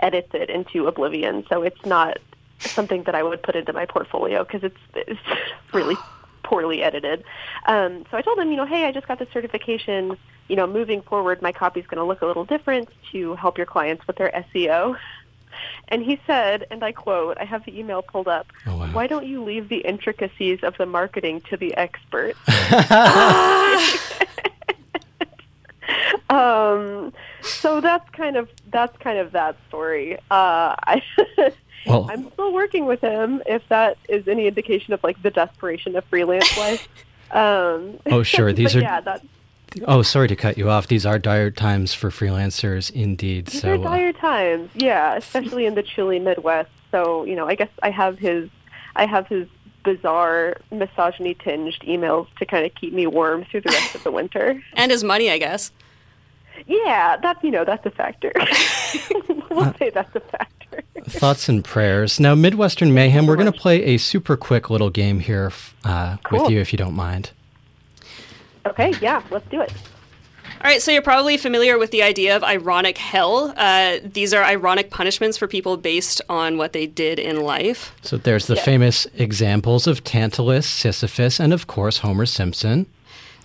edits 0.00 0.34
it 0.34 0.50
into 0.50 0.86
oblivion. 0.86 1.44
So 1.48 1.62
it's 1.62 1.84
not 1.86 2.18
something 2.58 3.02
that 3.04 3.14
I 3.14 3.22
would 3.22 3.42
put 3.42 3.56
into 3.56 3.72
my 3.72 3.86
portfolio 3.86 4.44
because 4.44 4.62
it's, 4.62 4.80
it's 4.94 5.20
really 5.72 5.96
poorly 6.42 6.82
edited. 6.82 7.24
Um, 7.66 8.04
so 8.10 8.16
I 8.16 8.22
told 8.22 8.38
him, 8.38 8.50
you 8.50 8.56
know, 8.56 8.66
hey, 8.66 8.84
I 8.84 8.92
just 8.92 9.08
got 9.08 9.18
the 9.18 9.26
certification. 9.32 10.16
You 10.48 10.56
know, 10.56 10.66
moving 10.66 11.02
forward, 11.02 11.42
my 11.42 11.50
copy 11.50 11.80
is 11.80 11.86
going 11.86 11.98
to 11.98 12.04
look 12.04 12.22
a 12.22 12.26
little 12.26 12.44
different 12.44 12.88
to 13.12 13.34
help 13.34 13.58
your 13.58 13.66
clients 13.66 14.06
with 14.06 14.16
their 14.16 14.30
SEO. 14.54 14.96
And 15.88 16.02
he 16.02 16.20
said, 16.26 16.66
and 16.70 16.82
I 16.82 16.92
quote, 16.92 17.36
I 17.40 17.44
have 17.44 17.64
the 17.64 17.78
email 17.78 18.02
pulled 18.02 18.28
up. 18.28 18.46
Oh, 18.66 18.76
wow. 18.76 18.86
Why 18.92 19.06
don't 19.06 19.26
you 19.26 19.42
leave 19.44 19.68
the 19.68 19.78
intricacies 19.78 20.60
of 20.62 20.76
the 20.78 20.86
marketing 20.86 21.40
to 21.50 21.56
the 21.56 21.74
experts? 21.76 22.38
um, 26.30 27.12
so 27.42 27.80
that's 27.80 28.08
kind 28.10 28.36
of 28.36 28.48
that's 28.70 28.96
kind 28.98 29.18
of 29.18 29.32
that 29.32 29.56
story. 29.68 30.16
Uh, 30.30 30.74
I 30.86 31.02
Well, 31.86 32.08
I'm 32.10 32.30
still 32.32 32.52
working 32.52 32.86
with 32.86 33.00
him. 33.00 33.42
If 33.46 33.62
that 33.68 33.96
is 34.08 34.26
any 34.26 34.46
indication 34.48 34.92
of 34.92 35.02
like 35.04 35.22
the 35.22 35.30
desperation 35.30 35.94
of 35.96 36.04
freelance 36.06 36.56
life. 36.58 36.88
Um, 37.30 37.98
Oh, 38.06 38.22
sure. 38.22 38.52
These 38.52 38.76
are- 38.76 38.80
yeah, 38.80 39.00
that, 39.00 39.22
oh, 39.86 40.02
sorry 40.02 40.28
to 40.28 40.36
cut 40.36 40.56
you 40.58 40.70
off. 40.70 40.86
These 40.86 41.04
are 41.06 41.18
dire 41.18 41.50
times 41.50 41.92
for 41.94 42.10
freelancers, 42.10 42.90
indeed. 42.90 43.46
these 43.46 43.60
so, 43.62 43.70
are 43.70 43.74
uh, 43.74 43.78
dire 43.78 44.12
times. 44.12 44.70
Yeah, 44.74 45.14
especially 45.16 45.66
in 45.66 45.74
the 45.74 45.82
chilly 45.82 46.18
Midwest. 46.18 46.70
So 46.90 47.24
you 47.24 47.34
know, 47.36 47.46
I 47.46 47.54
guess 47.54 47.70
I 47.82 47.90
have 47.90 48.18
his, 48.18 48.48
I 48.94 49.06
have 49.06 49.26
his 49.26 49.48
bizarre 49.84 50.56
misogyny 50.72 51.34
tinged 51.34 51.78
emails 51.82 52.26
to 52.38 52.44
kind 52.46 52.66
of 52.66 52.74
keep 52.74 52.92
me 52.92 53.06
warm 53.06 53.44
through 53.44 53.60
the 53.60 53.70
rest 53.70 53.94
of 53.94 54.02
the 54.04 54.10
winter. 54.10 54.60
And 54.74 54.90
his 54.90 55.04
money, 55.04 55.30
I 55.30 55.38
guess. 55.38 55.70
Yeah, 56.66 57.16
that 57.18 57.44
you 57.44 57.50
know 57.50 57.64
that's 57.64 57.84
a 57.86 57.90
factor. 57.90 58.32
we'll 59.50 59.60
Uh, 59.60 59.72
say 59.78 59.90
that's 59.90 60.14
a 60.16 60.20
factor. 60.20 60.82
thoughts 61.04 61.48
and 61.48 61.62
prayers. 61.64 62.18
Now, 62.18 62.34
Midwestern 62.34 62.92
Mayhem, 62.94 63.26
we're 63.26 63.36
going 63.36 63.52
to 63.52 63.58
play 63.58 63.82
a 63.84 63.98
super 63.98 64.36
quick 64.36 64.70
little 64.70 64.90
game 64.90 65.20
here 65.20 65.52
uh, 65.84 66.16
with 66.32 66.50
you, 66.50 66.58
if 66.58 66.72
you 66.72 66.78
don't 66.78 66.94
mind. 66.94 67.30
Okay, 68.66 68.92
yeah, 69.00 69.22
let's 69.30 69.48
do 69.48 69.60
it. 69.60 69.72
All 70.66 70.70
right, 70.70 70.80
so 70.80 70.90
you're 70.90 71.02
probably 71.02 71.36
familiar 71.36 71.78
with 71.78 71.90
the 71.90 72.02
idea 72.02 72.34
of 72.34 72.42
ironic 72.42 72.98
hell. 72.98 73.52
Uh, 73.56 73.98
these 74.02 74.32
are 74.32 74.42
ironic 74.42 74.90
punishments 74.90 75.36
for 75.36 75.46
people 75.46 75.76
based 75.76 76.20
on 76.28 76.56
what 76.56 76.72
they 76.72 76.86
did 76.86 77.18
in 77.18 77.40
life. 77.40 77.94
So 78.02 78.16
there's 78.16 78.46
the 78.46 78.56
famous 78.56 79.06
examples 79.14 79.86
of 79.86 80.02
Tantalus, 80.02 80.66
Sisyphus, 80.66 81.38
and 81.38 81.52
of 81.52 81.66
course 81.66 81.98
Homer 81.98 82.26
Simpson. 82.26 82.86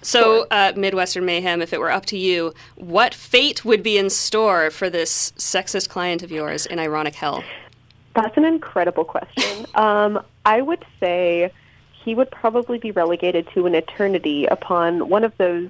So, 0.01 0.47
uh, 0.49 0.73
Midwestern 0.75 1.25
Mayhem, 1.25 1.61
if 1.61 1.73
it 1.73 1.79
were 1.79 1.91
up 1.91 2.07
to 2.07 2.17
you, 2.17 2.53
what 2.75 3.13
fate 3.13 3.63
would 3.63 3.83
be 3.83 3.99
in 3.99 4.09
store 4.09 4.71
for 4.71 4.89
this 4.89 5.31
sexist 5.37 5.89
client 5.89 6.23
of 6.23 6.31
yours 6.31 6.65
in 6.65 6.79
ironic 6.79 7.13
hell? 7.13 7.43
That's 8.15 8.35
an 8.35 8.45
incredible 8.45 9.05
question. 9.05 9.65
Um, 9.75 10.21
I 10.45 10.61
would 10.61 10.83
say 10.99 11.51
he 12.03 12.15
would 12.15 12.31
probably 12.31 12.79
be 12.79 12.91
relegated 12.91 13.47
to 13.53 13.65
an 13.65 13.75
eternity 13.75 14.45
upon 14.45 15.09
one 15.09 15.23
of 15.23 15.35
those 15.37 15.69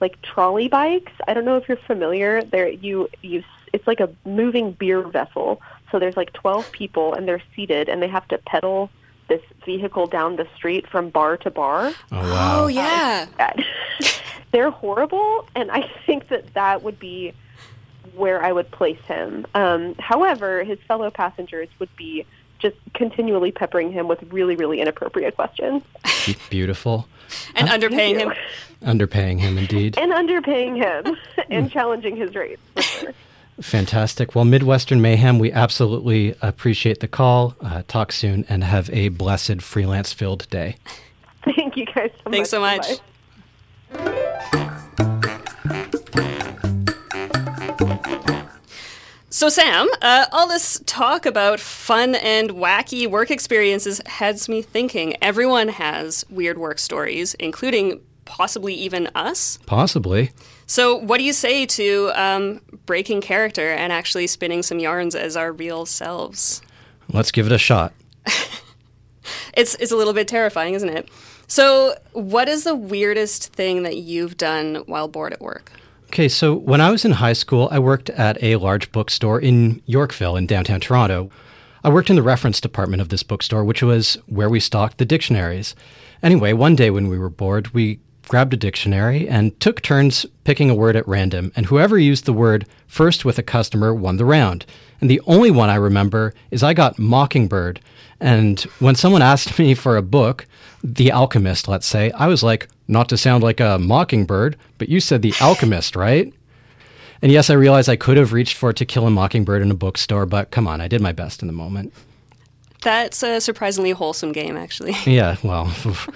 like 0.00 0.20
trolley 0.22 0.68
bikes. 0.68 1.12
I 1.28 1.34
don't 1.34 1.44
know 1.44 1.56
if 1.56 1.68
you're 1.68 1.76
familiar. 1.76 2.42
There 2.42 2.68
you 2.68 3.08
you 3.22 3.42
it's 3.72 3.86
like 3.86 4.00
a 4.00 4.10
moving 4.24 4.72
beer 4.72 5.02
vessel. 5.02 5.60
So 5.90 5.98
there's 5.98 6.16
like 6.16 6.32
12 6.32 6.70
people 6.72 7.14
and 7.14 7.26
they're 7.26 7.42
seated 7.54 7.88
and 7.88 8.02
they 8.02 8.08
have 8.08 8.26
to 8.28 8.38
pedal 8.38 8.90
this 9.28 9.42
vehicle 9.64 10.06
down 10.06 10.36
the 10.36 10.46
street 10.56 10.88
from 10.88 11.10
bar 11.10 11.36
to 11.38 11.50
bar. 11.50 11.92
Oh 12.10 12.20
wow. 12.32 12.64
Oh 12.64 12.66
yeah. 12.66 13.26
they're 14.52 14.70
horrible 14.70 15.46
and 15.54 15.70
I 15.70 15.90
think 16.06 16.28
that 16.28 16.54
that 16.54 16.82
would 16.82 16.98
be 16.98 17.32
where 18.14 18.42
I 18.42 18.50
would 18.52 18.70
place 18.70 19.00
him. 19.06 19.46
Um, 19.54 19.94
however, 19.98 20.64
his 20.64 20.78
fellow 20.88 21.10
passengers 21.10 21.68
would 21.78 21.94
be 21.96 22.26
just 22.60 22.76
continually 22.94 23.52
peppering 23.52 23.92
him 23.92 24.08
with 24.08 24.22
really, 24.32 24.56
really 24.56 24.80
inappropriate 24.80 25.36
questions. 25.36 25.82
Beautiful. 26.50 27.08
And 27.54 27.68
underpaying 27.68 28.18
him. 28.18 28.32
Underpaying 28.82 29.38
him 29.38 29.58
indeed. 29.58 29.98
And 29.98 30.12
underpaying 30.12 30.76
him 30.76 31.16
and 31.50 31.70
challenging 31.70 32.16
his 32.16 32.34
rates. 32.34 32.62
For 32.74 32.82
sure. 32.82 33.14
Fantastic. 33.60 34.34
Well, 34.34 34.44
Midwestern 34.46 35.02
Mayhem, 35.02 35.38
we 35.38 35.52
absolutely 35.52 36.34
appreciate 36.40 37.00
the 37.00 37.08
call. 37.08 37.54
Uh, 37.60 37.82
talk 37.88 38.10
soon 38.10 38.44
and 38.48 38.64
have 38.64 38.88
a 38.90 39.10
blessed 39.10 39.60
freelance 39.60 40.12
filled 40.12 40.48
day. 40.48 40.76
Thank 41.44 41.76
you 41.76 41.86
guys 41.86 42.10
so 42.16 42.22
much. 42.24 42.32
Thanks 42.32 42.50
so 42.50 42.60
much. 42.60 42.86
Bye. 43.92 44.66
So, 49.40 49.48
Sam, 49.48 49.88
uh, 50.02 50.26
all 50.32 50.46
this 50.48 50.82
talk 50.84 51.24
about 51.24 51.60
fun 51.60 52.14
and 52.14 52.50
wacky 52.50 53.06
work 53.06 53.30
experiences 53.30 53.98
has 54.04 54.50
me 54.50 54.60
thinking. 54.60 55.16
Everyone 55.22 55.68
has 55.68 56.26
weird 56.28 56.58
work 56.58 56.78
stories, 56.78 57.32
including 57.36 58.02
possibly 58.26 58.74
even 58.74 59.08
us. 59.14 59.58
Possibly. 59.64 60.32
So, 60.66 60.94
what 60.94 61.16
do 61.16 61.24
you 61.24 61.32
say 61.32 61.64
to 61.64 62.12
um, 62.16 62.60
breaking 62.84 63.22
character 63.22 63.70
and 63.70 63.94
actually 63.94 64.26
spinning 64.26 64.62
some 64.62 64.78
yarns 64.78 65.14
as 65.14 65.38
our 65.38 65.52
real 65.52 65.86
selves? 65.86 66.60
Let's 67.10 67.32
give 67.32 67.46
it 67.46 67.52
a 67.52 67.56
shot. 67.56 67.94
It's 69.54 69.74
it's 69.76 69.92
a 69.92 69.96
little 69.96 70.12
bit 70.12 70.28
terrifying, 70.28 70.74
isn't 70.74 70.88
it? 70.88 71.08
So, 71.46 71.94
what 72.12 72.48
is 72.48 72.64
the 72.64 72.74
weirdest 72.74 73.52
thing 73.52 73.84
that 73.84 73.96
you've 73.96 74.36
done 74.36 74.76
while 74.86 75.08
bored 75.08 75.32
at 75.32 75.40
work? 75.40 75.72
Okay, 76.10 76.28
so 76.28 76.56
when 76.56 76.80
I 76.80 76.90
was 76.90 77.04
in 77.04 77.12
high 77.12 77.34
school, 77.34 77.68
I 77.70 77.78
worked 77.78 78.10
at 78.10 78.42
a 78.42 78.56
large 78.56 78.90
bookstore 78.90 79.40
in 79.40 79.80
Yorkville 79.86 80.34
in 80.34 80.44
downtown 80.44 80.80
Toronto. 80.80 81.30
I 81.84 81.88
worked 81.88 82.10
in 82.10 82.16
the 82.16 82.22
reference 82.22 82.60
department 82.60 83.00
of 83.00 83.10
this 83.10 83.22
bookstore, 83.22 83.62
which 83.62 83.80
was 83.80 84.18
where 84.26 84.48
we 84.48 84.58
stocked 84.58 84.98
the 84.98 85.04
dictionaries. 85.04 85.76
Anyway, 86.20 86.52
one 86.52 86.74
day 86.74 86.90
when 86.90 87.06
we 87.06 87.16
were 87.16 87.30
bored, 87.30 87.68
we 87.68 88.00
grabbed 88.26 88.52
a 88.52 88.56
dictionary 88.56 89.28
and 89.28 89.58
took 89.60 89.82
turns 89.82 90.26
picking 90.42 90.68
a 90.68 90.74
word 90.74 90.96
at 90.96 91.06
random, 91.06 91.52
and 91.54 91.66
whoever 91.66 91.96
used 91.96 92.24
the 92.24 92.32
word 92.32 92.66
first 92.88 93.24
with 93.24 93.38
a 93.38 93.42
customer 93.44 93.94
won 93.94 94.16
the 94.16 94.24
round. 94.24 94.66
And 95.00 95.08
the 95.08 95.20
only 95.28 95.52
one 95.52 95.70
I 95.70 95.76
remember 95.76 96.34
is 96.50 96.64
I 96.64 96.74
got 96.74 96.98
mockingbird. 96.98 97.80
And 98.18 98.60
when 98.80 98.96
someone 98.96 99.22
asked 99.22 99.56
me 99.60 99.74
for 99.74 99.96
a 99.96 100.02
book, 100.02 100.48
The 100.82 101.12
Alchemist, 101.12 101.68
let's 101.68 101.86
say, 101.86 102.10
I 102.12 102.26
was 102.26 102.42
like, 102.42 102.68
not 102.88 103.08
to 103.10 103.16
sound 103.16 103.42
like 103.42 103.60
a 103.60 103.78
mockingbird, 103.78 104.56
but 104.78 104.88
you 104.88 105.00
said 105.00 105.22
The 105.22 105.34
Alchemist, 105.40 105.94
right? 105.94 106.32
And 107.22 107.30
yes, 107.30 107.50
I 107.50 107.54
realize 107.54 107.88
I 107.88 107.96
could 107.96 108.16
have 108.16 108.32
reached 108.32 108.56
for 108.56 108.72
To 108.72 108.84
Kill 108.84 109.06
a 109.06 109.10
Mockingbird 109.10 109.60
in 109.62 109.70
a 109.70 109.74
bookstore, 109.74 110.24
but 110.24 110.50
come 110.50 110.66
on, 110.66 110.80
I 110.80 110.88
did 110.88 111.02
my 111.02 111.12
best 111.12 111.42
in 111.42 111.48
the 111.48 111.52
moment. 111.52 111.92
That's 112.82 113.22
a 113.22 113.40
surprisingly 113.40 113.90
wholesome 113.90 114.32
game, 114.32 114.56
actually. 114.56 114.96
Yeah, 115.04 115.36
well, 115.42 115.70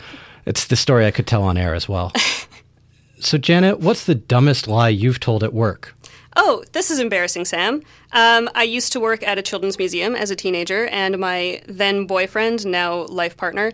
it's 0.47 0.67
the 0.67 0.77
story 0.77 1.05
I 1.05 1.11
could 1.11 1.27
tell 1.27 1.43
on 1.43 1.57
air 1.59 1.75
as 1.75 1.89
well. 1.89 2.13
So, 3.21 3.39
Janet, 3.39 3.81
what's 3.81 4.05
the 4.05 4.15
dumbest 4.15 4.69
lie 4.69 4.91
you've 4.91 5.19
told 5.19 5.43
at 5.43 5.55
work? 5.55 5.97
Oh, 6.37 6.63
this 6.73 6.91
is 6.91 6.99
embarrassing, 6.99 7.47
Sam. 7.47 7.81
Um, 8.13 8.51
I 8.55 8.65
used 8.65 8.93
to 8.93 9.01
work 9.01 9.23
at 9.23 9.39
a 9.39 9.43
children's 9.43 9.79
museum 9.79 10.15
as 10.15 10.31
a 10.31 10.37
teenager, 10.37 10.89
and 10.89 11.19
my 11.19 11.63
then 11.67 12.07
boyfriend, 12.07 12.67
now 12.67 13.05
life 13.05 13.35
partner, 13.37 13.73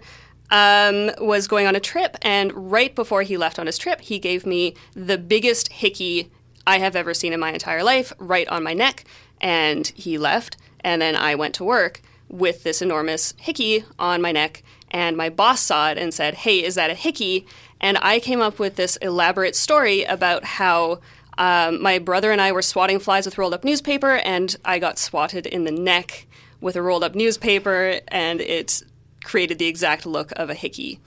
um, 0.50 1.11
was 1.19 1.47
going 1.47 1.66
on 1.66 1.76
a 1.76 1.80
trip. 1.80 2.16
And 2.23 2.71
right 2.71 2.95
before 2.95 3.23
he 3.23 3.37
left 3.37 3.59
on 3.59 3.66
his 3.66 3.78
trip, 3.78 4.00
he 4.00 4.19
gave 4.19 4.47
me 4.47 4.75
the 4.95 5.19
biggest 5.19 5.73
hickey 5.73 6.30
I 6.66 6.78
have 6.78 6.97
ever 6.97 7.14
seen 7.14 7.33
in 7.33 7.40
my 7.40 7.52
entire 7.52 7.83
life 7.83 8.12
right 8.19 8.49
on 8.49 8.62
my 8.62 8.75
neck. 8.75 9.04
And 9.40 9.87
he 9.88 10.19
left, 10.19 10.57
and 10.80 11.00
then 11.00 11.16
I 11.16 11.35
went 11.35 11.54
to 11.57 11.64
work 11.64 12.02
with 12.28 12.62
this 12.62 12.83
enormous 12.83 13.35
hickey 13.38 13.85
on 13.99 14.21
my 14.21 14.33
neck. 14.33 14.62
And 14.90 15.16
my 15.16 15.28
boss 15.28 15.61
saw 15.61 15.90
it 15.90 15.99
and 15.99 16.12
said, 16.12 16.35
Hey, 16.35 16.62
is 16.62 16.75
that 16.75 16.90
a 16.90 16.95
hickey? 16.95 17.47
And 17.80 17.97
I 18.02 18.21
came 18.21 18.42
up 18.42 18.59
with 18.59 18.76
this 18.76 18.97
elaborate 18.97 19.57
story 19.57 20.04
about 20.04 20.45
how 20.45 21.00
um, 21.38 21.80
my 21.80 21.99
brother 21.99 22.33
and 22.33 22.40
I 22.40 22.52
were 22.52 22.61
swatting 22.61 22.99
flies 22.99 23.25
with 23.25 23.38
rolled 23.38 23.54
up 23.54 23.64
newspaper, 23.64 24.16
and 24.16 24.54
I 24.62 24.78
got 24.78 24.99
swatted 24.99 25.47
in 25.47 25.64
the 25.64 25.71
neck 25.71 26.26
with 26.61 26.76
a 26.76 26.83
rolled 26.83 27.02
up 27.02 27.14
newspaper, 27.14 28.00
and 28.09 28.42
it 28.42 28.83
created 29.25 29.59
the 29.59 29.67
exact 29.67 30.07
look 30.07 30.33
of 30.37 30.50
a 30.50 30.55
hickey. 30.55 31.00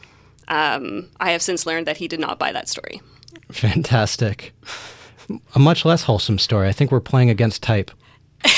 Um, 0.47 1.09
I 1.19 1.31
have 1.31 1.41
since 1.41 1.65
learned 1.65 1.87
that 1.87 1.97
he 1.97 2.07
did 2.07 2.19
not 2.19 2.39
buy 2.39 2.51
that 2.51 2.67
story. 2.69 3.01
Fantastic. 3.51 4.53
A 5.55 5.59
much 5.59 5.85
less 5.85 6.03
wholesome 6.03 6.37
story. 6.37 6.67
I 6.67 6.73
think 6.73 6.91
we're 6.91 6.99
playing 6.99 7.29
against 7.29 7.63
type. 7.63 7.91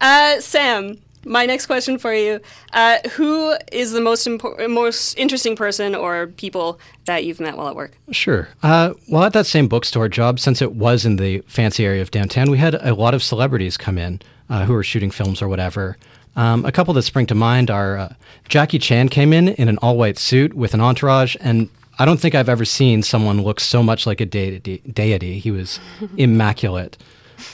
Uh, 0.00 0.40
Sam, 0.40 0.98
my 1.24 1.44
next 1.44 1.66
question 1.66 1.98
for 1.98 2.14
you: 2.14 2.40
uh, 2.72 2.98
Who 3.10 3.54
is 3.70 3.92
the 3.92 4.00
most 4.00 4.26
impo- 4.26 4.70
most 4.70 5.14
interesting 5.18 5.56
person 5.56 5.94
or 5.94 6.28
people 6.28 6.80
that 7.04 7.24
you've 7.24 7.40
met 7.40 7.56
while 7.56 7.68
at 7.68 7.76
work? 7.76 7.92
Sure. 8.10 8.48
Uh, 8.62 8.94
well, 9.08 9.24
at 9.24 9.32
that 9.34 9.46
same 9.46 9.68
bookstore 9.68 10.08
job, 10.08 10.40
since 10.40 10.62
it 10.62 10.72
was 10.72 11.04
in 11.04 11.16
the 11.16 11.40
fancy 11.46 11.84
area 11.84 12.00
of 12.00 12.10
downtown, 12.10 12.50
we 12.50 12.58
had 12.58 12.74
a 12.76 12.94
lot 12.94 13.12
of 13.12 13.22
celebrities 13.22 13.76
come 13.76 13.98
in 13.98 14.22
uh, 14.48 14.64
who 14.64 14.72
were 14.72 14.82
shooting 14.82 15.10
films 15.10 15.42
or 15.42 15.48
whatever. 15.48 15.98
Um, 16.36 16.64
a 16.64 16.72
couple 16.72 16.94
that 16.94 17.02
spring 17.02 17.26
to 17.26 17.34
mind 17.34 17.70
are 17.70 17.96
uh, 17.96 18.14
Jackie 18.48 18.78
Chan 18.78 19.08
came 19.08 19.32
in 19.32 19.48
in 19.48 19.68
an 19.68 19.78
all 19.78 19.96
white 19.96 20.18
suit 20.18 20.54
with 20.54 20.74
an 20.74 20.80
entourage, 20.80 21.36
and 21.40 21.68
I 21.98 22.04
don't 22.04 22.20
think 22.20 22.34
I've 22.34 22.48
ever 22.48 22.64
seen 22.64 23.02
someone 23.02 23.42
look 23.42 23.60
so 23.60 23.82
much 23.82 24.06
like 24.06 24.20
a 24.20 24.26
deity. 24.26 24.78
deity. 24.90 25.38
He 25.38 25.50
was 25.50 25.80
immaculate. 26.16 26.96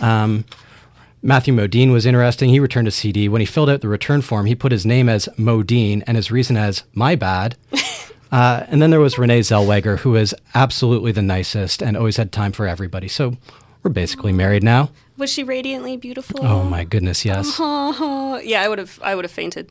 Um, 0.01 0.45
Matthew 1.23 1.55
Modine 1.55 1.91
was 1.91 2.07
interesting. 2.07 2.51
He 2.51 2.61
returned 2.61 2.87
a 2.87 2.93
CD. 2.93 3.29
When 3.29 3.41
he 3.41 3.47
filled 3.47 3.69
out 3.71 3.81
the 3.81 3.89
return 3.89 4.23
form, 4.23 4.47
he 4.47 4.55
put 4.55 4.71
his 4.71 4.87
name 4.87 5.09
as 5.09 5.29
Modine 5.37 6.05
and 6.07 6.17
his 6.17 6.31
reason 6.31 6.57
as 6.57 6.85
my 6.95 7.17
bad. 7.17 7.57
Uh, 8.33 8.67
and 8.69 8.83
then 8.83 8.91
there 8.91 9.01
was 9.01 9.19
Renee 9.19 9.41
Zellweger, 9.41 9.99
who 9.99 10.17
is 10.17 10.35
absolutely 10.55 11.13
the 11.13 11.23
nicest 11.23 11.81
and 11.81 11.97
always 11.97 12.17
had 12.17 12.33
time 12.33 12.51
for 12.53 12.67
everybody. 12.67 13.07
So 13.07 13.37
we're 13.83 13.91
basically 13.91 14.33
married 14.33 14.65
now. 14.65 14.91
Was 15.19 15.31
she 15.31 15.43
radiantly 15.43 15.97
beautiful? 15.97 16.45
Oh 16.45 16.63
my 16.65 16.85
goodness, 16.85 17.25
yes. 17.25 17.57
Oh, 17.59 18.41
yeah, 18.45 18.63
I 18.63 18.69
would 18.69 18.79
have. 18.79 18.99
I 19.03 19.15
would 19.15 19.25
have 19.25 19.33
fainted. 19.33 19.71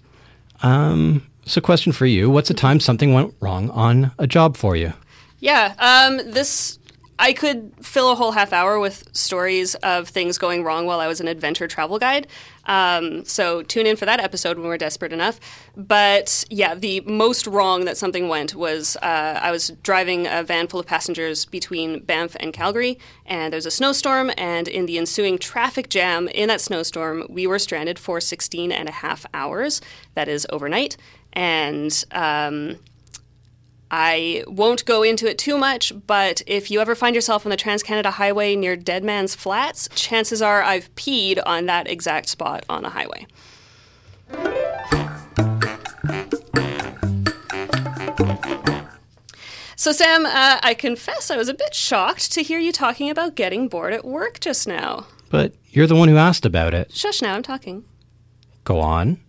So, 1.47 1.61
question 1.61 1.91
for 1.91 2.07
you: 2.07 2.29
What's 2.29 2.49
a 2.49 2.55
time 2.55 2.79
something 2.79 3.13
went 3.13 3.35
wrong 3.39 3.69
on 3.69 4.11
a 4.17 4.25
job 4.25 4.57
for 4.57 4.75
you? 4.75 4.93
Yeah, 5.39 5.75
um, 5.77 6.17
this 6.31 6.79
I 7.17 7.33
could 7.33 7.73
fill 7.81 8.11
a 8.11 8.15
whole 8.15 8.33
half 8.33 8.51
hour 8.51 8.79
with 8.79 9.07
stories 9.15 9.75
of 9.75 10.09
things 10.09 10.37
going 10.37 10.63
wrong 10.63 10.85
while 10.85 10.99
I 10.99 11.07
was 11.07 11.21
an 11.21 11.27
adventure 11.27 11.67
travel 11.67 11.97
guide. 11.97 12.27
Um, 12.65 13.23
so 13.25 13.61
tune 13.61 13.85
in 13.85 13.95
for 13.95 14.05
that 14.05 14.19
episode 14.19 14.57
when 14.57 14.67
we're 14.67 14.77
desperate 14.77 15.13
enough. 15.13 15.39
But 15.77 16.43
yeah, 16.49 16.75
the 16.75 17.01
most 17.01 17.47
wrong 17.47 17.85
that 17.85 17.95
something 17.95 18.27
went 18.27 18.53
was 18.55 18.97
uh, 18.97 19.39
I 19.41 19.51
was 19.51 19.69
driving 19.81 20.27
a 20.27 20.43
van 20.43 20.67
full 20.67 20.79
of 20.79 20.85
passengers 20.85 21.45
between 21.45 22.01
Banff 22.03 22.35
and 22.39 22.51
Calgary, 22.51 22.99
and 23.25 23.53
there 23.53 23.57
was 23.57 23.65
a 23.65 23.71
snowstorm. 23.71 24.31
And 24.37 24.67
in 24.67 24.85
the 24.85 24.97
ensuing 24.97 25.37
traffic 25.37 25.89
jam 25.89 26.27
in 26.29 26.49
that 26.49 26.59
snowstorm, 26.59 27.27
we 27.29 27.47
were 27.47 27.59
stranded 27.59 27.97
for 27.97 28.19
16 28.19 28.71
and 28.71 28.89
a 28.89 28.93
half 28.93 29.25
hours. 29.33 29.79
That 30.15 30.27
is 30.27 30.45
overnight. 30.49 30.97
And 31.31 32.03
um, 32.11 32.79
I 33.97 34.43
won't 34.45 34.83
go 34.83 35.03
into 35.03 35.25
it 35.25 35.37
too 35.37 35.57
much, 35.57 35.93
but 36.05 36.41
if 36.45 36.69
you 36.69 36.81
ever 36.81 36.95
find 36.95 37.15
yourself 37.15 37.45
on 37.45 37.49
the 37.49 37.55
Trans 37.55 37.81
Canada 37.81 38.11
Highway 38.11 38.53
near 38.57 38.75
Dead 38.75 39.05
Man's 39.05 39.35
Flats, 39.35 39.87
chances 39.95 40.41
are 40.41 40.61
I've 40.61 40.93
peed 40.95 41.41
on 41.45 41.65
that 41.67 41.89
exact 41.89 42.27
spot 42.27 42.65
on 42.67 42.83
a 42.83 42.89
highway. 42.89 43.25
So, 49.77 49.93
Sam, 49.93 50.25
uh, 50.25 50.59
I 50.61 50.75
confess 50.77 51.31
I 51.31 51.37
was 51.37 51.47
a 51.47 51.53
bit 51.53 51.73
shocked 51.73 52.33
to 52.33 52.43
hear 52.43 52.59
you 52.59 52.73
talking 52.73 53.09
about 53.09 53.35
getting 53.35 53.69
bored 53.69 53.93
at 53.93 54.03
work 54.03 54.41
just 54.41 54.67
now. 54.67 55.07
But 55.29 55.55
you're 55.69 55.87
the 55.87 55.95
one 55.95 56.09
who 56.09 56.17
asked 56.17 56.45
about 56.45 56.73
it. 56.73 56.91
Shush 56.91 57.21
now, 57.21 57.33
I'm 57.33 57.43
talking. 57.43 57.85
Go 58.65 58.81
on. 58.81 59.21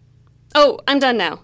Oh, 0.56 0.80
I'm 0.88 0.98
done 0.98 1.18
now. 1.18 1.42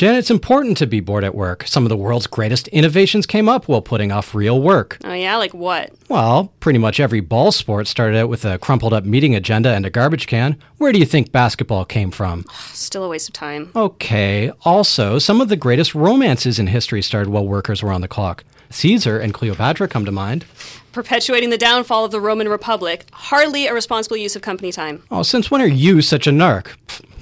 Jen, 0.00 0.14
it's 0.14 0.30
important 0.30 0.78
to 0.78 0.86
be 0.86 1.00
bored 1.00 1.24
at 1.24 1.34
work. 1.34 1.64
Some 1.66 1.84
of 1.84 1.90
the 1.90 1.96
world's 1.98 2.26
greatest 2.26 2.68
innovations 2.68 3.26
came 3.26 3.50
up 3.50 3.68
while 3.68 3.82
putting 3.82 4.10
off 4.10 4.34
real 4.34 4.58
work. 4.58 4.96
Oh, 5.04 5.12
yeah? 5.12 5.36
Like 5.36 5.52
what? 5.52 5.92
Well, 6.08 6.50
pretty 6.58 6.78
much 6.78 6.98
every 6.98 7.20
ball 7.20 7.52
sport 7.52 7.86
started 7.86 8.16
out 8.16 8.30
with 8.30 8.46
a 8.46 8.56
crumpled 8.56 8.94
up 8.94 9.04
meeting 9.04 9.34
agenda 9.34 9.74
and 9.74 9.84
a 9.84 9.90
garbage 9.90 10.26
can. 10.26 10.56
Where 10.78 10.90
do 10.90 10.98
you 10.98 11.04
think 11.04 11.32
basketball 11.32 11.84
came 11.84 12.10
from? 12.10 12.46
Still 12.72 13.04
a 13.04 13.10
waste 13.10 13.28
of 13.28 13.34
time. 13.34 13.72
Okay, 13.76 14.50
also, 14.62 15.18
some 15.18 15.38
of 15.42 15.50
the 15.50 15.56
greatest 15.56 15.94
romances 15.94 16.58
in 16.58 16.68
history 16.68 17.02
started 17.02 17.28
while 17.28 17.46
workers 17.46 17.82
were 17.82 17.92
on 17.92 18.00
the 18.00 18.08
clock. 18.08 18.42
Caesar 18.70 19.18
and 19.18 19.34
Cleopatra 19.34 19.86
come 19.86 20.06
to 20.06 20.12
mind. 20.12 20.46
Perpetuating 20.92 21.50
the 21.50 21.58
downfall 21.58 22.06
of 22.06 22.10
the 22.10 22.22
Roman 22.22 22.48
Republic. 22.48 23.04
Hardly 23.12 23.66
a 23.66 23.74
responsible 23.74 24.16
use 24.16 24.34
of 24.34 24.40
company 24.40 24.72
time. 24.72 25.02
Oh, 25.10 25.22
since 25.22 25.50
when 25.50 25.60
are 25.60 25.66
you 25.66 26.00
such 26.00 26.26
a 26.26 26.30
narc? 26.30 26.68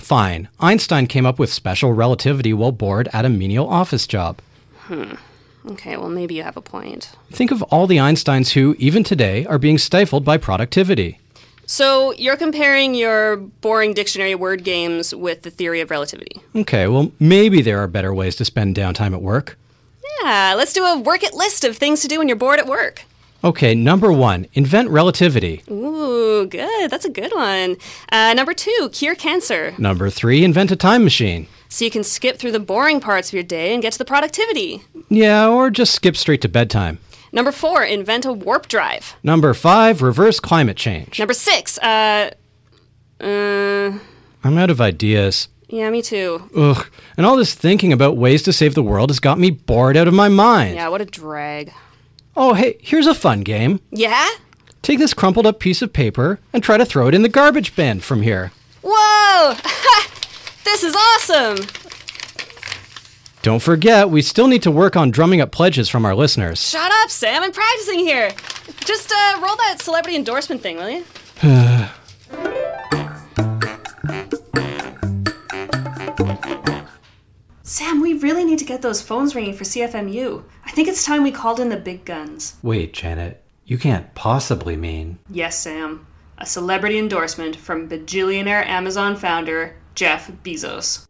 Fine. 0.09 0.49
Einstein 0.59 1.07
came 1.07 1.27
up 1.27 1.38
with 1.38 1.53
special 1.53 1.93
relativity 1.93 2.55
while 2.55 2.73
bored 2.73 3.11
at 3.12 3.27
a 3.27 3.29
menial 3.29 3.69
office 3.69 4.07
job. 4.07 4.38
Hmm. 4.85 5.17
Okay, 5.67 5.99
well, 5.99 6.09
maybe 6.09 6.35
you 6.35 6.43
have 6.45 6.57
a 6.57 6.62
point. 6.62 7.12
Think 7.31 7.50
of 7.50 7.62
all 7.65 7.87
the 7.87 7.99
Einsteins 7.99 8.53
who, 8.53 8.75
even 8.79 9.05
today, 9.05 9.45
are 9.45 9.59
being 9.59 9.77
stifled 9.77 10.25
by 10.25 10.38
productivity. 10.38 11.19
So, 11.67 12.15
you're 12.15 12.38
comparing 12.38 12.95
your 12.95 13.37
boring 13.37 13.93
dictionary 13.93 14.35
word 14.35 14.65
games 14.65 15.15
with 15.15 15.43
the 15.43 15.50
theory 15.50 15.83
of 15.83 15.91
relativity. 15.91 16.41
Okay, 16.57 16.88
well, 16.88 17.12
maybe 17.21 17.61
there 17.61 17.79
are 17.79 17.87
better 17.87 18.15
ways 18.15 18.35
to 18.37 18.47
spend 18.47 18.77
downtime 18.77 19.12
at 19.12 19.21
work. 19.21 19.59
Yeah, 20.23 20.55
let's 20.57 20.73
do 20.73 20.87
a 20.87 20.99
work 20.99 21.23
it 21.23 21.35
list 21.35 21.65
of 21.65 21.77
things 21.77 22.00
to 22.00 22.09
do 22.09 22.17
when 22.17 22.29
you're 22.29 22.37
bored 22.38 22.61
at 22.61 22.67
work. 22.67 23.05
Okay, 23.45 23.75
number 23.75 24.11
one, 24.12 24.47
invent 24.54 24.90
relativity. 24.90 25.62
Ooh, 25.71 26.47
good. 26.47 26.90
That's 26.90 27.04
a 27.04 27.11
good 27.11 27.33
one. 27.33 27.76
Uh, 28.11 28.35
number 28.35 28.52
two, 28.52 28.90
cure 28.92 29.14
cancer. 29.14 29.75
Number 29.78 30.11
three, 30.11 30.42
invent 30.45 30.73
a 30.73 30.76
time 30.76 31.04
machine. 31.04 31.47
So 31.68 31.85
you 31.85 31.90
can 31.90 32.02
skip 32.02 32.38
through 32.38 32.52
the 32.52 32.61
boring 32.61 32.99
parts 33.00 33.28
of 33.28 33.35
your 33.35 33.42
day 33.45 33.73
and 33.75 33.83
get 33.83 33.92
to 33.92 33.99
the 33.99 34.04
productivity. 34.04 34.83
Yeah, 35.09 35.49
or 35.49 35.71
just 35.71 35.95
skip 35.95 36.16
straight 36.16 36.40
to 36.42 36.49
bedtime. 36.49 36.99
Number 37.30 37.52
four, 37.52 37.85
invent 37.85 38.25
a 38.25 38.33
warp 38.33 38.66
drive. 38.68 39.14
Number 39.23 39.52
five, 39.54 40.02
reverse 40.02 40.40
climate 40.40 40.76
change. 40.78 41.18
Number 41.18 41.35
six, 41.35 41.78
uh, 41.78 42.30
uh, 43.21 43.99
I'm 44.42 44.59
out 44.59 44.71
of 44.71 44.80
ideas. 44.80 45.49
yeah, 45.68 45.90
me 45.90 46.00
too. 46.02 46.49
Ugh. 46.57 46.87
And 47.16 47.26
all 47.26 47.37
this 47.37 47.54
thinking 47.54 47.92
about 47.92 48.16
ways 48.16 48.42
to 48.45 48.52
save 48.52 48.75
the 48.75 48.83
world 48.83 49.11
has 49.11 49.21
got 49.21 49.38
me 49.38 49.50
bored 49.50 49.97
out 49.97 50.09
of 50.09 50.14
my 50.14 50.28
mind. 50.28 50.75
Yeah, 50.76 50.88
what 50.88 51.00
a 51.02 51.04
drag. 51.04 51.73
Oh, 52.40 52.54
hey, 52.54 52.78
here's 52.80 53.09
a 53.09 53.16
fun 53.16 53.40
game. 53.40 53.80
Yeah? 53.90 54.28
Take 54.80 55.00
this 55.00 55.12
crumpled 55.12 55.45
up 55.45 55.59
piece 55.59 55.83
of 55.83 55.92
paper 55.92 56.38
and 56.52 56.62
try 56.62 56.76
to 56.76 56.85
throw 56.85 57.09
it 57.09 57.14
in 57.14 57.23
the 57.23 57.28
garbage 57.28 57.75
bin 57.75 57.99
from 57.99 58.23
here. 58.23 58.52
Whoa! 58.80 59.54
this 60.64 60.85
is 60.85 60.95
awesome! 60.95 61.66
Don't 63.42 63.61
forget, 63.61 64.09
we 64.09 64.23
still 64.23 64.47
need 64.47 64.62
to 64.62 64.71
work 64.71 64.95
on 64.95 65.11
drumming 65.11 65.40
up 65.40 65.50
pledges 65.50 65.88
from 65.88 66.04
our 66.07 66.14
listeners. 66.14 66.62
Shut 66.62 66.92
up, 67.02 67.11
Sam. 67.11 67.42
I'm 67.42 67.50
practicing 67.50 67.99
here. 67.99 68.30
Just 68.85 69.11
uh, 69.11 69.40
roll 69.42 69.57
that 69.57 69.78
celebrity 69.80 70.16
endorsement 70.16 70.62
thing, 70.62 70.76
will 70.76 70.90
you? 70.90 71.04
Sam, 77.64 78.00
we 78.00 78.14
really 78.14 78.45
need 78.45 78.61
to 78.61 78.64
get 78.64 78.80
those 78.80 79.02
phones 79.02 79.35
ringing 79.35 79.54
for 79.54 79.64
CFMU. 79.64 80.45
I 80.78 80.80
think 80.80 80.90
it's 80.90 81.04
time 81.04 81.25
we 81.25 81.32
called 81.32 81.58
in 81.58 81.70
the 81.70 81.76
big 81.76 82.04
guns. 82.04 82.54
Wait, 82.62 82.92
Janet, 82.92 83.42
you 83.64 83.78
can't 83.78 84.14
possibly 84.14 84.76
mean. 84.76 85.18
Yes, 85.28 85.58
Sam. 85.58 86.06
A 86.38 86.47
celebrity 86.47 87.00
endorsement 87.00 87.56
from 87.56 87.88
bajillionaire 87.88 88.64
Amazon 88.64 89.16
founder 89.16 89.75
Jeff 89.97 90.30
Bezos. 90.44 91.04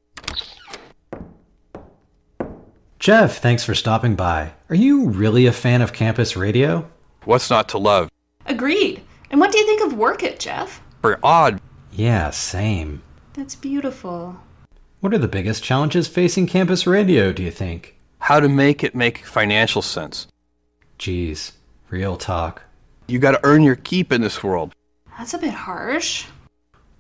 Jeff, 2.99 3.43
thanks 3.43 3.63
for 3.63 3.75
stopping 3.75 4.15
by. 4.15 4.53
Are 4.71 4.75
you 4.75 5.11
really 5.11 5.45
a 5.45 5.53
fan 5.53 5.83
of 5.83 5.93
campus 5.93 6.35
radio? 6.35 6.89
What's 7.25 7.51
not 7.51 7.69
to 7.69 7.77
love? 7.77 8.09
Agreed. 8.47 9.03
And 9.31 9.39
what 9.39 9.53
do 9.53 9.59
you 9.59 9.67
think 9.67 9.83
of 9.83 9.99
Work 9.99 10.23
It, 10.23 10.41
Jeff? 10.41 10.81
Very 11.03 11.17
odd. 11.23 11.61
Yeah, 11.93 12.31
same. 12.31 13.03
That's 13.35 13.55
beautiful. 13.55 14.41
What 15.01 15.13
are 15.13 15.19
the 15.19 15.29
biggest 15.29 15.63
challenges 15.63 16.09
facing 16.09 16.47
campus 16.47 16.87
radio, 16.87 17.35
do 17.35 17.43
you 17.43 17.51
think? 17.51 17.98
How 18.29 18.41
to 18.41 18.49
make 18.51 18.85
it 18.85 18.95
make 18.95 19.25
financial 19.25 19.81
sense. 19.81 20.27
Geez, 20.99 21.53
real 21.89 22.19
talk. 22.19 22.61
You 23.07 23.19
gotta 23.19 23.41
earn 23.43 23.63
your 23.63 23.75
keep 23.75 24.13
in 24.13 24.21
this 24.21 24.45
world. 24.45 24.75
That's 25.17 25.33
a 25.33 25.39
bit 25.39 25.55
harsh. 25.55 26.27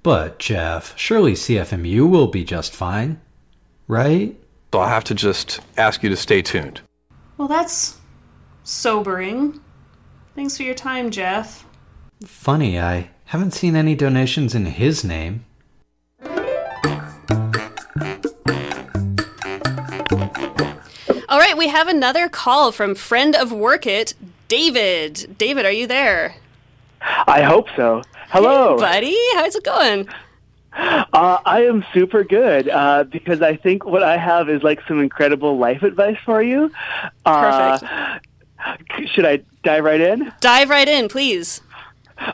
But, 0.03 0.39
Jeff, 0.39 0.97
surely 0.97 1.35
CFMU 1.35 2.09
will 2.09 2.29
be 2.29 2.45
just 2.45 2.75
fine. 2.75 3.21
Right? 3.89 4.41
So 4.73 4.81
I'll 4.81 4.89
have 4.89 5.05
to 5.05 5.15
just 5.15 5.61
ask 5.77 6.03
you 6.03 6.09
to 6.09 6.17
stay 6.17 6.41
tuned. 6.41 6.81
Well, 7.37 7.47
that's 7.47 7.99
sobering. 8.65 9.61
Thanks 10.35 10.57
for 10.57 10.63
your 10.63 10.75
time, 10.75 11.11
Jeff. 11.11 11.67
Funny, 12.25 12.81
I 12.81 13.11
haven't 13.27 13.53
seen 13.53 13.77
any 13.77 13.95
donations 13.95 14.55
in 14.55 14.65
his 14.65 15.05
name. 15.05 15.45
We 21.59 21.69
have 21.69 21.89
another 21.89 22.29
call 22.29 22.73
from 22.73 22.95
friend 22.95 23.35
of 23.35 23.53
Work 23.53 23.87
It, 23.87 24.15
David. 24.47 25.37
David, 25.37 25.67
are 25.67 25.73
you 25.73 25.87
there? 25.87 26.37
I 27.03 27.43
hope 27.43 27.67
so. 27.77 28.03
Hello. 28.29 28.79
Buddy, 28.79 29.17
how's 29.35 29.57
it 29.57 29.65
going? 29.65 30.09
Uh, 30.73 31.39
I 31.45 31.65
am 31.65 31.85
super 31.93 32.23
good 32.23 32.69
uh, 32.69 33.05
because 33.05 33.43
I 33.43 33.57
think 33.57 33.85
what 33.85 34.03
I 34.03 34.17
have 34.17 34.49
is 34.49 34.63
like 34.63 34.81
some 34.87 35.01
incredible 35.01 35.59
life 35.59 35.83
advice 35.83 36.19
for 36.25 36.43
you. 36.43 36.71
Uh, 37.27 38.19
should 39.07 39.25
I 39.25 39.41
dive 39.65 39.83
right 39.83 40.01
in? 40.01 40.33
Dive 40.41 40.71
right 40.71 40.89
in, 40.89 41.09
please. 41.09 41.61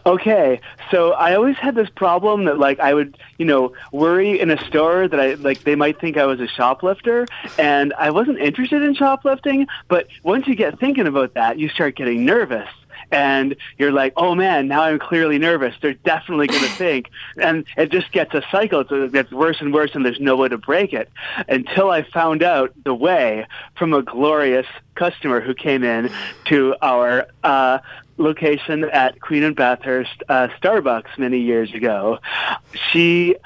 Okay, 0.06 0.60
so 0.90 1.12
I 1.12 1.34
always 1.34 1.56
had 1.56 1.74
this 1.74 1.88
problem 1.90 2.44
that 2.44 2.58
like 2.58 2.80
I 2.80 2.94
would, 2.94 3.18
you 3.38 3.44
know, 3.44 3.74
worry 3.92 4.40
in 4.40 4.50
a 4.50 4.66
store 4.66 5.08
that 5.08 5.20
I 5.20 5.34
like 5.34 5.64
they 5.64 5.74
might 5.74 6.00
think 6.00 6.16
I 6.16 6.26
was 6.26 6.40
a 6.40 6.48
shoplifter, 6.48 7.26
and 7.58 7.92
I 7.98 8.10
wasn't 8.10 8.38
interested 8.38 8.82
in 8.82 8.94
shoplifting. 8.94 9.66
But 9.88 10.08
once 10.22 10.46
you 10.46 10.54
get 10.54 10.78
thinking 10.78 11.06
about 11.06 11.34
that, 11.34 11.58
you 11.58 11.68
start 11.68 11.96
getting 11.96 12.24
nervous. 12.24 12.68
And 13.10 13.54
you're 13.78 13.92
like, 13.92 14.14
oh 14.16 14.34
man, 14.34 14.66
now 14.66 14.82
I'm 14.82 14.98
clearly 14.98 15.38
nervous. 15.38 15.74
They're 15.80 15.94
definitely 15.94 16.46
going 16.48 16.62
to 16.64 16.68
think, 16.70 17.10
and 17.36 17.64
it 17.76 17.90
just 17.90 18.10
gets 18.12 18.34
a 18.34 18.42
cycle. 18.50 18.80
It 18.80 19.12
gets 19.12 19.30
worse 19.30 19.60
and 19.60 19.72
worse, 19.72 19.94
and 19.94 20.04
there's 20.04 20.20
no 20.20 20.36
way 20.36 20.48
to 20.48 20.58
break 20.58 20.92
it. 20.92 21.10
Until 21.48 21.90
I 21.90 22.02
found 22.02 22.42
out 22.42 22.72
the 22.84 22.94
way 22.94 23.46
from 23.76 23.92
a 23.92 24.02
glorious 24.02 24.66
customer 24.94 25.40
who 25.40 25.54
came 25.54 25.84
in 25.84 26.10
to 26.46 26.76
our 26.80 27.26
uh, 27.42 27.78
location 28.16 28.84
at 28.84 29.20
Queen 29.20 29.42
and 29.42 29.56
Bathurst 29.56 30.22
uh, 30.28 30.48
Starbucks 30.60 31.18
many 31.18 31.38
years 31.38 31.72
ago. 31.72 32.18
She 32.90 33.36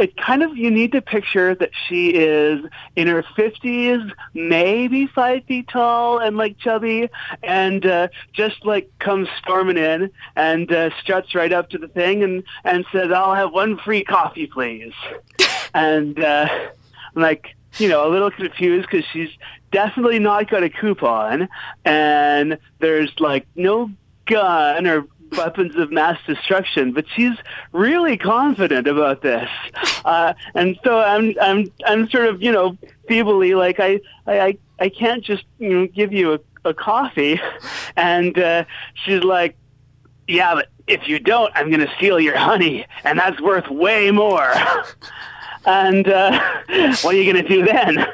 it 0.00 0.16
kind 0.16 0.42
of 0.42 0.56
you 0.56 0.70
need 0.70 0.92
to 0.92 1.02
picture 1.02 1.54
that 1.54 1.70
she 1.86 2.08
is 2.14 2.64
in 2.96 3.06
her 3.06 3.22
50s 3.22 4.10
maybe 4.32 5.06
five 5.06 5.44
feet 5.44 5.68
tall 5.68 6.18
and 6.18 6.38
like 6.38 6.56
chubby 6.56 7.10
and 7.42 7.84
uh, 7.84 8.08
just 8.32 8.64
like 8.64 8.90
comes 8.98 9.28
storming 9.38 9.76
in 9.76 10.10
and 10.36 10.72
uh, 10.72 10.88
struts 10.98 11.34
right 11.34 11.52
up 11.52 11.68
to 11.68 11.76
the 11.76 11.88
thing 11.88 12.22
and 12.22 12.42
and 12.64 12.86
says 12.90 13.12
i'll 13.12 13.34
have 13.34 13.52
one 13.52 13.76
free 13.76 14.02
coffee 14.02 14.46
please 14.46 14.94
and 15.74 16.18
uh, 16.18 16.48
I'm 17.14 17.22
like 17.22 17.54
you 17.78 17.88
know 17.88 18.06
a 18.06 18.10
little 18.10 18.30
confused 18.30 18.88
because 18.90 19.04
she's 19.12 19.30
definitely 19.72 20.18
not 20.18 20.50
got 20.50 20.62
a 20.62 20.70
coupon 20.70 21.48
and 21.84 22.58
there's 22.80 23.12
like 23.20 23.46
no 23.54 23.90
gun 24.26 24.86
or 24.86 25.06
weapons 25.36 25.76
of 25.76 25.92
mass 25.92 26.18
destruction, 26.26 26.92
but 26.92 27.04
she's 27.14 27.36
really 27.72 28.16
confident 28.16 28.86
about 28.86 29.22
this. 29.22 29.48
Uh, 30.04 30.34
and 30.54 30.78
so 30.84 30.98
I'm, 30.98 31.34
I'm, 31.40 31.70
I'm 31.86 32.08
sort 32.08 32.26
of, 32.26 32.42
you 32.42 32.52
know, 32.52 32.76
feebly 33.08 33.54
like 33.54 33.80
I, 33.80 34.00
I, 34.26 34.58
I 34.78 34.88
can't 34.88 35.24
just, 35.24 35.44
you 35.58 35.68
know, 35.70 35.86
give 35.86 36.12
you 36.12 36.34
a, 36.34 36.40
a 36.64 36.74
coffee. 36.74 37.40
And 37.96 38.38
uh, 38.38 38.64
she's 39.04 39.22
like, 39.22 39.56
yeah, 40.26 40.54
but 40.54 40.68
if 40.86 41.06
you 41.06 41.18
don't, 41.18 41.52
I'm 41.54 41.70
going 41.70 41.86
to 41.86 41.92
steal 41.96 42.18
your 42.18 42.36
honey, 42.36 42.86
and 43.04 43.18
that's 43.18 43.38
worth 43.40 43.68
way 43.68 44.10
more. 44.10 44.52
and 45.66 46.08
uh, 46.08 46.32
what 47.02 47.14
are 47.14 47.18
you 47.18 47.30
going 47.30 47.44
to 47.44 47.48
do 47.48 47.64
then? 47.64 48.06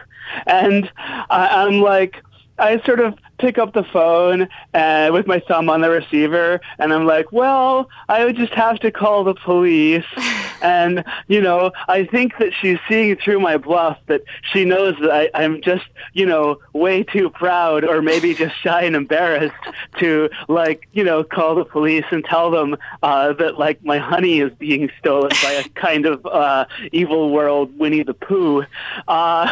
And 0.47 0.91
I, 1.31 1.65
I'm 1.65 1.81
like, 1.81 2.23
I 2.59 2.81
sort 2.85 3.01
of 3.01 3.15
pick 3.39 3.59
up 3.59 3.75
the 3.75 3.85
phone 3.85 4.49
uh, 4.73 5.11
with 5.13 5.27
my 5.27 5.41
thumb 5.41 5.69
on 5.69 5.83
the 5.83 5.91
receiver, 5.91 6.61
and 6.79 6.93
I'm 6.93 7.07
like, 7.07 7.31
well, 7.33 7.89
I 8.09 8.25
would 8.25 8.37
just 8.37 8.55
have 8.55 8.79
to 8.81 8.91
call 8.91 9.25
the 9.25 9.35
police. 9.35 10.05
and 10.63 11.05
you 11.29 11.41
know, 11.41 11.73
I 11.89 12.05
think 12.05 12.39
that 12.39 12.53
she's 12.61 12.79
seeing 12.89 13.17
through 13.17 13.41
my 13.41 13.57
bluff. 13.57 13.99
That 14.07 14.23
she 14.53 14.65
knows 14.65 14.95
that 15.01 15.11
I, 15.11 15.31
I'm 15.35 15.61
just 15.61 15.85
you 16.15 16.27
know 16.27 16.59
way 16.73 17.03
too 17.03 17.31
proud, 17.31 17.85
or 17.85 18.03
maybe 18.03 18.35
just 18.35 18.57
shy 18.63 18.83
and 18.83 18.97
embarrassed 18.97 19.55
to 19.99 20.31
like 20.49 20.89
you 20.93 21.05
know 21.05 21.25
call 21.25 21.55
the 21.55 21.65
police 21.65 22.05
and 22.11 22.25
tell 22.25 22.51
them 22.51 22.77
uh, 23.03 23.33
that 23.35 23.59
like 23.59 23.85
my 23.85 23.99
honey 23.99 24.41
is 24.41 24.53
being 24.59 24.91
stolen 24.99 25.31
by 25.43 25.53
a 25.53 25.69
kind 25.75 26.07
of 26.07 26.25
uh, 26.27 26.65
evil 26.93 27.31
world 27.31 27.77
Winnie 27.79 28.03
the 28.03 28.15
Pooh. 28.15 28.65
Uh, 29.09 29.51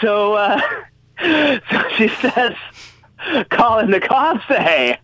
so, 0.00 0.34
uh, 0.34 0.60
so 1.20 1.88
she 1.96 2.08
says 2.20 2.54
calling 3.50 3.90
the 3.90 4.00
cops 4.00 4.44
Hey, 4.44 4.98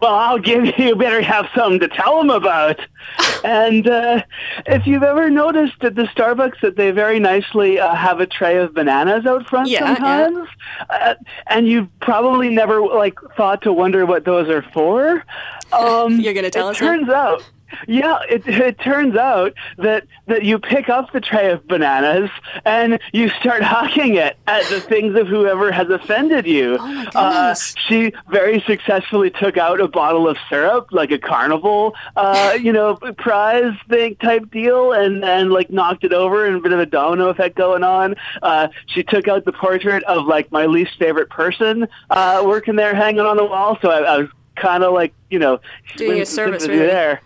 well, 0.00 0.14
I'll 0.14 0.38
give 0.38 0.64
you, 0.64 0.72
you 0.78 0.96
better 0.96 1.20
have 1.20 1.48
something 1.54 1.80
to 1.80 1.88
tell 1.88 2.18
them 2.18 2.30
about. 2.30 2.78
and 3.44 3.88
uh, 3.88 4.22
if 4.66 4.86
you've 4.86 5.02
ever 5.02 5.28
noticed 5.28 5.82
at 5.82 5.96
the 5.96 6.04
Starbucks 6.04 6.60
that 6.62 6.76
they 6.76 6.90
very 6.92 7.18
nicely 7.18 7.80
uh, 7.80 7.94
have 7.94 8.20
a 8.20 8.26
tray 8.26 8.58
of 8.58 8.74
bananas 8.74 9.26
out 9.26 9.48
front 9.48 9.68
Yeah, 9.68 9.80
yeah. 9.80 9.94
sometimes, 9.96 10.48
uh, 10.90 11.14
and 11.48 11.66
you've 11.68 11.88
probably 12.00 12.48
never 12.50 12.80
like 12.80 13.18
thought 13.36 13.62
to 13.62 13.72
wonder 13.72 14.06
what 14.06 14.24
those 14.24 14.48
are 14.48 14.62
for. 14.72 15.24
Um, 15.70 16.18
You're 16.18 16.32
gonna 16.32 16.48
tell 16.48 16.68
it 16.68 16.76
us 16.76 16.80
now? 16.80 16.86
turns 16.86 17.08
out. 17.10 17.42
Yeah, 17.86 18.18
it, 18.28 18.46
it 18.46 18.78
turns 18.80 19.16
out 19.16 19.54
that, 19.78 20.06
that 20.26 20.44
you 20.44 20.58
pick 20.58 20.88
up 20.88 21.12
the 21.12 21.20
tray 21.20 21.50
of 21.50 21.66
bananas 21.66 22.30
and 22.64 22.98
you 23.12 23.28
start 23.30 23.62
hucking 23.62 24.16
it 24.16 24.36
at 24.46 24.64
the 24.70 24.80
things 24.80 25.16
of 25.16 25.26
whoever 25.28 25.70
has 25.72 25.88
offended 25.90 26.46
you. 26.46 26.76
Oh 26.80 26.86
my 26.86 27.04
Uh, 27.14 27.54
she 27.54 28.12
very 28.30 28.60
successfully 28.60 29.30
took 29.30 29.56
out 29.56 29.80
a 29.80 29.88
bottle 29.88 30.28
of 30.28 30.36
syrup, 30.48 30.88
like 30.92 31.10
a 31.10 31.18
carnival, 31.18 31.94
uh, 32.16 32.56
you 32.60 32.72
know, 32.72 32.96
prize 33.16 33.74
thing 33.88 34.16
type 34.16 34.50
deal, 34.50 34.92
and 34.92 35.24
and 35.24 35.50
like 35.50 35.70
knocked 35.70 36.04
it 36.04 36.12
over, 36.12 36.46
and 36.46 36.56
a 36.56 36.60
bit 36.60 36.72
of 36.72 36.80
a 36.80 36.86
domino 36.86 37.28
effect 37.28 37.56
going 37.56 37.82
on. 37.84 38.14
Uh, 38.42 38.68
she 38.86 39.02
took 39.02 39.28
out 39.28 39.44
the 39.44 39.52
portrait 39.52 40.02
of 40.04 40.26
like 40.26 40.50
my 40.52 40.66
least 40.66 40.98
favorite 40.98 41.30
person 41.30 41.86
uh, 42.10 42.42
working 42.46 42.76
there, 42.76 42.94
hanging 42.94 43.20
on 43.20 43.36
the 43.36 43.44
wall. 43.44 43.78
So 43.80 43.90
I, 43.90 44.00
I 44.00 44.18
was 44.18 44.28
kind 44.56 44.82
of 44.82 44.92
like, 44.92 45.14
you 45.30 45.38
know, 45.38 45.60
Doing 45.96 46.20
a 46.20 46.26
service, 46.26 46.66
really. 46.66 46.86
there. 46.86 47.20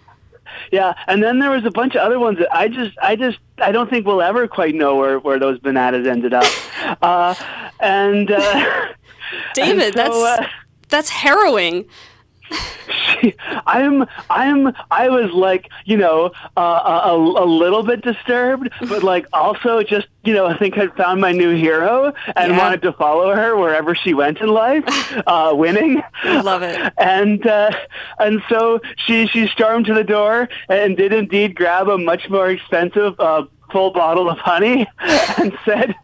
Yeah, 0.71 0.95
and 1.07 1.23
then 1.23 1.39
there 1.39 1.51
was 1.51 1.65
a 1.65 1.71
bunch 1.71 1.95
of 1.95 2.01
other 2.01 2.19
ones 2.19 2.39
that 2.39 2.55
I 2.55 2.69
just, 2.69 2.97
I 3.03 3.17
just, 3.17 3.39
I 3.59 3.73
don't 3.73 3.89
think 3.91 4.07
we'll 4.07 4.23
ever 4.23 4.49
quite 4.49 4.75
know 4.75 4.97
where, 4.97 5.19
where 5.19 5.39
those 5.39 5.59
bananas 5.59 6.07
ended 6.07 6.35
up. 6.35 6.45
Uh, 7.01 7.35
and 7.81 8.31
uh, 8.31 8.89
David, 9.55 9.85
and 9.85 9.95
so, 9.95 10.03
that's 10.03 10.41
uh, 10.41 10.47
that's 10.89 11.09
harrowing. 11.09 11.87
I'm 13.67 14.05
I'm 14.31 14.75
I 14.91 15.09
was 15.09 15.31
like 15.33 15.69
you 15.85 15.97
know 15.97 16.33
uh, 16.57 16.61
a, 17.05 17.15
a 17.15 17.47
little 17.47 17.83
bit 17.85 18.03
disturbed, 18.03 18.69
but 18.81 19.03
like 19.03 19.27
also 19.33 19.83
just 19.83 20.09
you 20.25 20.35
know 20.35 20.47
I 20.47 20.59
think 20.59 20.77
I'd 20.77 20.95
found 20.97 21.21
my 21.21 21.33
new 21.33 21.55
hero 21.55 22.13
and 22.37 22.53
Yeah. 22.53 22.59
wanted 22.59 22.83
to 22.83 22.93
follow 22.93 23.35
her 23.35 23.57
wherever 23.57 23.95
she 23.95 24.13
went 24.15 24.39
in 24.41 24.49
life, 24.49 24.85
uh, 25.27 25.53
winning. 25.55 26.03
Love 26.25 26.63
it. 26.63 26.93
And 26.99 27.47
uh, 27.47 27.71
and 28.19 28.43
so 28.49 28.81
she 28.97 29.27
she 29.27 29.47
stormed 29.49 29.87
to 29.87 29.95
the 29.95 30.05
door 30.05 30.49
and 30.69 30.97
did 30.97 31.13
indeed 31.13 31.55
grab 31.55 31.89
a 31.89 31.99
much 31.99 32.29
more 32.29 32.51
expensive 32.51 33.19
uh, 33.21 33.45
full 33.71 33.93
bottle 33.93 34.29
of 34.29 34.39
honey 34.39 34.87
and 34.99 35.57
said. 35.65 35.95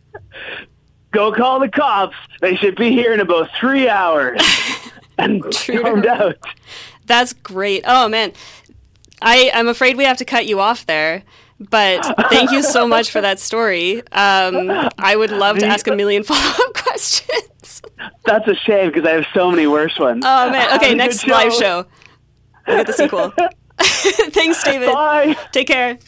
Go 1.11 1.33
call 1.33 1.59
the 1.59 1.71
cops. 1.71 2.15
They 2.43 2.55
should 2.57 2.77
be 2.77 2.91
here 2.91 3.15
in 3.15 3.21
about 3.21 3.49
three 3.59 3.89
hours. 3.89 4.41
And 5.19 5.43
True 5.53 6.09
out. 6.09 6.37
That's 7.07 7.33
great. 7.33 7.85
Oh 7.87 8.09
man, 8.09 8.33
I 9.21 9.51
I'm 9.55 9.69
afraid 9.69 9.97
we 9.97 10.05
have 10.05 10.19
to 10.19 10.25
cut 10.25 10.47
you 10.47 10.61
off 10.61 10.87
there. 10.87 11.25
But 11.61 12.05
thank 12.31 12.53
you 12.53 12.63
so 12.63 12.87
much 12.87 13.11
for 13.11 13.21
that 13.21 13.41
story. 13.41 13.99
Um, 14.13 14.71
I 14.97 15.17
would 15.17 15.33
love 15.33 15.59
to 15.59 15.67
ask 15.67 15.89
a 15.89 15.97
million 15.97 16.23
follow-up 16.25 16.75
questions. 16.75 17.83
That's 18.25 18.47
a 18.47 18.55
shame 18.55 18.93
because 18.93 19.05
I 19.05 19.15
have 19.15 19.27
so 19.35 19.51
many 19.51 19.67
worse 19.67 19.99
ones. 19.99 20.25
Oh 20.25 20.51
man. 20.51 20.77
Okay, 20.77 20.95
next 20.95 21.27
live 21.27 21.53
show. 21.53 21.85
We'll 22.67 22.77
get 22.77 22.87
the 22.87 22.93
sequel. 22.93 23.33
Thanks, 23.81 24.63
David. 24.63 24.93
Bye. 24.93 25.37
Take 25.53 25.67
care. 25.67 25.99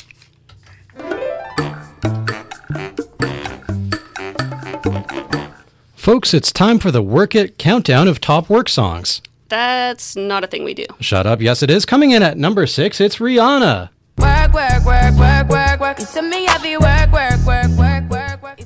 Folks, 6.11 6.35
it's 6.35 6.51
time 6.51 6.81
for 6.81 6.91
the 6.91 7.03
Work 7.03 7.37
It 7.37 7.57
countdown 7.57 8.09
of 8.09 8.21
top 8.21 8.51
work 8.51 8.69
songs. 8.69 9.23
That's 9.47 10.17
not 10.17 10.43
a 10.43 10.49
thing 10.49 10.65
we 10.65 10.75
do. 10.75 10.87
Shut 10.99 11.25
up. 11.25 11.41
Yes, 11.41 11.63
it 11.63 11.71
is. 11.71 11.87
Coming 11.87 12.11
in 12.11 12.21
at 12.21 12.37
number 12.37 12.67
six, 12.67 13.01
it's 13.01 13.19
Rihanna. 13.19 13.91
Work, 14.19 14.53
work, 14.53 14.85
work, 14.85 15.15
work, 15.15 15.49
work, 15.49 15.79
work. 15.79 16.01
You 16.01 16.07
send 16.07 16.29
me 16.29 16.47
heavy 16.47 16.77
work, 16.77 17.13
work, 17.13 17.39
work, 17.47 17.71
work, 17.79 18.11
work, 18.11 18.43
work. 18.43 18.59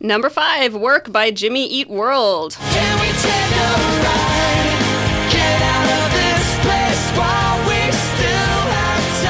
Number 0.00 0.28
five, 0.28 0.74
Work 0.74 1.12
by 1.12 1.30
Jimmy 1.30 1.64
Eat 1.64 1.88
World. 1.88 2.56
Can 2.58 3.00
we 3.00 3.06
take 3.06 3.52
a 3.54 3.70
ride? 4.02 5.30
Get 5.30 5.62
out 5.62 5.90
of 5.94 6.10
this 6.18 6.58
place 6.66 7.04
while 7.16 7.68
we 7.68 7.92
still 7.92 8.62
have 8.74 9.22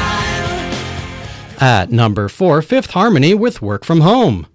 time. 1.59 1.63
At 1.63 1.91
number 1.91 2.31
four, 2.31 2.63
Fifth 2.63 2.93
Harmony 2.93 3.35
with 3.35 3.61
Work 3.61 3.85
From 3.85 4.01
Home. 4.01 4.47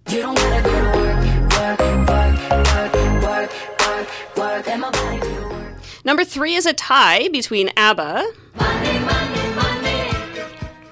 Number 6.05 6.23
three 6.23 6.53
is 6.53 6.67
a 6.67 6.73
tie 6.73 7.29
between 7.29 7.71
ABBA 7.75 8.23
Money, 8.59 8.99
money, 8.99 9.55
money. 9.55 10.11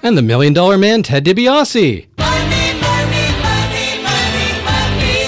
And 0.02 0.18
the 0.18 0.22
Million 0.22 0.52
Dollar 0.52 0.76
Man, 0.76 1.04
Ted 1.04 1.24
DiBiase. 1.24 2.08
Money, 2.18 2.80
money, 2.80 3.26
money, 3.40 4.02
money, 4.02 4.64
money. 4.64 5.24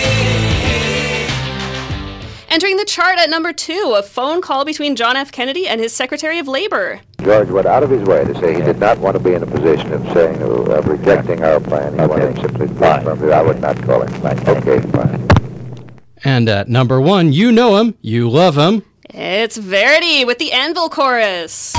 Entering 2.49 2.79
the 2.79 2.85
chart 2.85 3.17
at 3.21 3.31
number 3.31 3.53
two, 3.53 3.95
a 3.97 4.03
phone 4.03 4.43
call 4.43 4.65
between 4.65 4.97
John 4.97 5.15
F. 5.15 5.31
Kennedy 5.31 5.69
and 5.69 5.81
his 5.81 5.93
Secretary 5.93 6.41
of 6.41 6.49
Labor. 6.49 7.01
George 7.23 7.49
went 7.51 7.69
out 7.69 7.85
of 7.85 7.91
his 7.91 8.03
way 8.03 8.25
to 8.25 8.35
say 8.41 8.57
he 8.57 8.63
did 8.63 8.81
not 8.81 8.99
want 8.99 9.17
to 9.17 9.23
be 9.23 9.35
in 9.35 9.43
a 9.45 9.47
position 9.47 9.93
of 9.93 10.03
saying, 10.13 10.43
uh, 10.43 10.47
of 10.47 10.89
rejecting 10.89 11.45
our 11.45 11.61
plan. 11.61 11.93
He 11.97 12.05
wanted 12.05 12.35
simply 12.41 12.67
to 12.67 12.75
confirm 12.75 13.21
that 13.21 13.33
I 13.33 13.41
would 13.41 13.61
not 13.61 13.81
call 13.85 14.03
him. 14.03 14.27
Okay, 14.49 14.81
fine. 14.91 15.29
And 16.25 16.49
at 16.49 16.69
number 16.69 17.01
one, 17.01 17.33
you 17.33 17.53
know 17.53 17.77
him, 17.77 17.95
you 18.01 18.29
love 18.29 18.57
him. 18.59 18.83
It's 19.11 19.57
Verdi 19.57 20.25
with 20.25 20.39
the 20.39 20.53
Anvil 20.53 20.89
Chorus. 20.89 21.73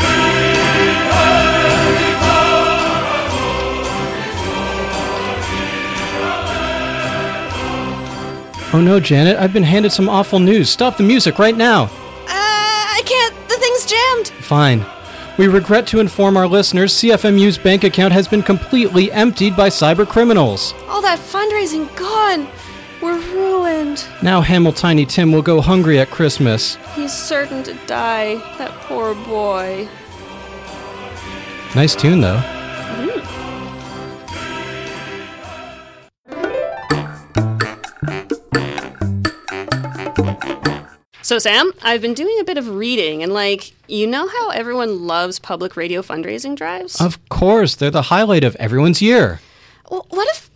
Oh 8.73 8.81
no, 8.81 8.99
Janet, 8.99 9.37
I've 9.37 9.53
been 9.53 9.63
handed 9.63 9.91
some 9.91 10.09
awful 10.09 10.39
news. 10.39 10.69
Stop 10.69 10.97
the 10.97 11.03
music 11.03 11.39
right 11.39 11.55
now. 11.55 11.83
Uh, 11.83 11.89
I 12.27 13.01
can't. 13.05 13.33
The 13.47 13.55
thing's 13.55 13.85
jammed. 13.85 14.27
Fine. 14.43 14.85
We 15.37 15.47
regret 15.47 15.87
to 15.87 15.99
inform 15.99 16.35
our 16.35 16.47
listeners 16.47 16.93
CFMU's 16.93 17.57
bank 17.57 17.83
account 17.85 18.11
has 18.11 18.27
been 18.27 18.43
completely 18.43 19.11
emptied 19.11 19.55
by 19.55 19.69
cyber 19.69 20.07
criminals. 20.07 20.73
All 20.89 21.01
that 21.01 21.19
fundraising 21.19 21.87
gone. 21.95 22.47
We're 23.01 23.19
ruined. 23.33 24.05
Now 24.23 24.41
Hamiltiny 24.41 25.07
Tim 25.07 25.31
will 25.31 25.41
go 25.41 25.61
hungry 25.61 25.99
at 25.99 26.09
Christmas. 26.09 26.77
He's 26.95 27.13
certain 27.13 27.63
to 27.63 27.73
die. 27.85 28.35
That 28.57 28.71
poor 28.81 29.13
boy. 29.13 29.87
Nice 31.75 31.95
tune, 31.95 32.21
though. 32.21 32.41
So, 41.21 41.39
Sam, 41.39 41.73
I've 41.81 42.01
been 42.01 42.13
doing 42.13 42.37
a 42.39 42.45
bit 42.45 42.57
of 42.57 42.69
reading, 42.69 43.21
and 43.21 43.33
like, 43.33 43.73
you 43.89 44.07
know 44.07 44.29
how 44.29 44.49
everyone 44.51 45.05
loves 45.05 45.39
public 45.39 45.75
radio 45.75 46.01
fundraising 46.01 46.55
drives? 46.55 47.01
Of 47.01 47.19
course, 47.27 47.75
they're 47.75 47.91
the 47.91 48.03
highlight 48.03 48.45
of 48.45 48.55
everyone's 48.55 49.01
year. 49.01 49.41
Well, 49.91 50.05
what 50.09 50.29
if, 50.29 50.49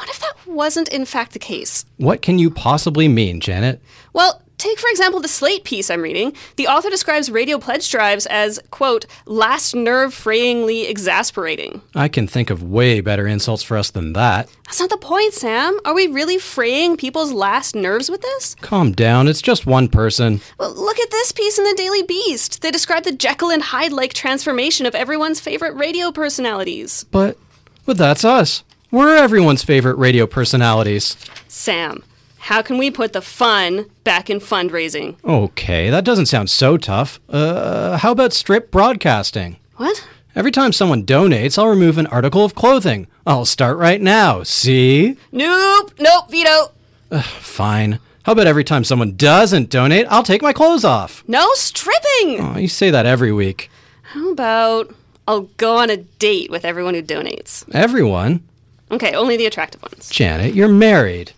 what 0.00 0.08
if 0.08 0.18
that 0.20 0.32
wasn't 0.46 0.88
in 0.88 1.04
fact 1.04 1.34
the 1.34 1.38
case? 1.38 1.84
What 1.98 2.22
can 2.22 2.38
you 2.38 2.50
possibly 2.50 3.06
mean, 3.06 3.38
Janet? 3.38 3.82
Well, 4.14 4.40
take 4.56 4.78
for 4.78 4.88
example 4.88 5.20
the 5.20 5.28
Slate 5.28 5.62
piece 5.64 5.90
I'm 5.90 6.00
reading. 6.00 6.32
The 6.56 6.68
author 6.68 6.88
describes 6.88 7.30
radio 7.30 7.58
pledge 7.58 7.90
drives 7.90 8.24
as, 8.24 8.58
quote, 8.70 9.04
last 9.26 9.74
nerve 9.74 10.14
frayingly 10.14 10.86
exasperating. 10.86 11.82
I 11.94 12.08
can 12.08 12.26
think 12.26 12.48
of 12.48 12.62
way 12.62 13.02
better 13.02 13.26
insults 13.26 13.62
for 13.62 13.76
us 13.76 13.90
than 13.90 14.14
that. 14.14 14.48
That's 14.64 14.80
not 14.80 14.88
the 14.88 14.96
point, 14.96 15.34
Sam. 15.34 15.78
Are 15.84 15.92
we 15.92 16.06
really 16.06 16.38
fraying 16.38 16.96
people's 16.96 17.34
last 17.34 17.74
nerves 17.74 18.08
with 18.08 18.22
this? 18.22 18.54
Calm 18.62 18.92
down, 18.92 19.28
it's 19.28 19.42
just 19.42 19.66
one 19.66 19.88
person. 19.88 20.40
Well, 20.58 20.72
look 20.72 20.98
at 20.98 21.10
this 21.10 21.30
piece 21.30 21.58
in 21.58 21.64
the 21.64 21.74
Daily 21.74 22.04
Beast. 22.04 22.62
They 22.62 22.70
describe 22.70 23.04
the 23.04 23.12
Jekyll 23.12 23.50
and 23.50 23.62
Hyde 23.62 23.92
like 23.92 24.14
transformation 24.14 24.86
of 24.86 24.94
everyone's 24.94 25.40
favorite 25.40 25.74
radio 25.74 26.10
personalities. 26.10 27.04
But, 27.10 27.36
but 27.84 27.98
that's 27.98 28.24
us. 28.24 28.64
We're 28.90 29.14
everyone's 29.16 29.62
favorite 29.62 29.98
radio 29.98 30.26
personalities. 30.26 31.16
Sam, 31.46 32.02
how 32.38 32.60
can 32.60 32.76
we 32.76 32.90
put 32.90 33.12
the 33.12 33.22
fun 33.22 33.86
back 34.02 34.28
in 34.28 34.40
fundraising? 34.40 35.16
Okay, 35.24 35.90
that 35.90 36.04
doesn't 36.04 36.26
sound 36.26 36.50
so 36.50 36.76
tough. 36.76 37.20
Uh, 37.28 37.98
how 37.98 38.10
about 38.10 38.32
strip 38.32 38.70
broadcasting? 38.72 39.58
What? 39.76 40.06
Every 40.34 40.50
time 40.50 40.72
someone 40.72 41.04
donates, 41.06 41.56
I'll 41.56 41.68
remove 41.68 41.98
an 41.98 42.08
article 42.08 42.44
of 42.44 42.54
clothing. 42.56 43.06
I'll 43.26 43.44
start 43.44 43.78
right 43.78 44.00
now. 44.00 44.42
See? 44.42 45.16
Nope, 45.30 45.92
nope, 45.98 46.30
veto. 46.30 46.72
Fine. 47.20 48.00
How 48.24 48.32
about 48.32 48.46
every 48.48 48.64
time 48.64 48.82
someone 48.84 49.16
doesn't 49.16 49.70
donate, 49.70 50.06
I'll 50.10 50.22
take 50.22 50.42
my 50.42 50.52
clothes 50.52 50.84
off? 50.84 51.22
No 51.28 51.48
stripping. 51.54 52.40
Oh, 52.40 52.56
you 52.58 52.68
say 52.68 52.90
that 52.90 53.06
every 53.06 53.32
week. 53.32 53.70
How 54.02 54.30
about 54.30 54.92
I'll 55.28 55.42
go 55.58 55.76
on 55.76 55.90
a 55.90 55.96
date 55.96 56.50
with 56.50 56.64
everyone 56.64 56.94
who 56.94 57.02
donates? 57.02 57.64
Everyone? 57.72 58.42
Okay, 58.90 59.12
only 59.12 59.36
the 59.36 59.46
attractive 59.46 59.82
ones. 59.82 60.10
Janet, 60.10 60.54
you're 60.54 60.68
married. 60.68 61.32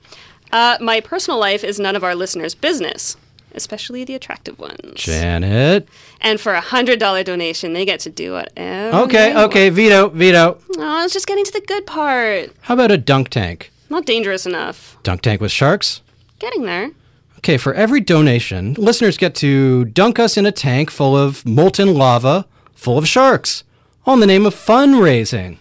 Uh, 0.52 0.76
my 0.80 1.00
personal 1.00 1.38
life 1.38 1.64
is 1.64 1.78
none 1.78 1.96
of 1.96 2.04
our 2.04 2.14
listeners' 2.14 2.54
business, 2.54 3.16
especially 3.54 4.04
the 4.04 4.14
attractive 4.14 4.58
ones. 4.58 4.94
Janet. 4.96 5.88
And 6.20 6.40
for 6.40 6.52
a 6.54 6.60
hundred 6.60 6.98
dollar 6.98 7.22
donation, 7.22 7.72
they 7.72 7.84
get 7.84 8.00
to 8.00 8.10
do 8.10 8.32
whatever. 8.32 8.96
Okay, 9.04 9.32
they 9.32 9.42
okay, 9.44 9.68
veto, 9.70 10.08
veto. 10.08 10.58
Oh, 10.76 10.82
I 10.82 11.02
was 11.02 11.12
just 11.12 11.26
getting 11.26 11.44
to 11.44 11.52
the 11.52 11.60
good 11.60 11.86
part. 11.86 12.50
How 12.62 12.74
about 12.74 12.90
a 12.90 12.98
dunk 12.98 13.28
tank? 13.28 13.70
Not 13.88 14.06
dangerous 14.06 14.46
enough. 14.46 14.96
Dunk 15.02 15.22
tank 15.22 15.40
with 15.40 15.52
sharks? 15.52 16.00
Getting 16.38 16.62
there. 16.62 16.90
Okay, 17.38 17.56
for 17.56 17.74
every 17.74 18.00
donation, 18.00 18.74
listeners 18.74 19.18
get 19.18 19.34
to 19.36 19.84
dunk 19.86 20.18
us 20.18 20.36
in 20.36 20.46
a 20.46 20.52
tank 20.52 20.90
full 20.90 21.16
of 21.16 21.44
molten 21.44 21.94
lava, 21.94 22.46
full 22.74 22.96
of 22.96 23.08
sharks, 23.08 23.64
all 24.06 24.14
in 24.14 24.20
the 24.20 24.26
name 24.26 24.46
of 24.46 24.54
fundraising. 24.54 25.58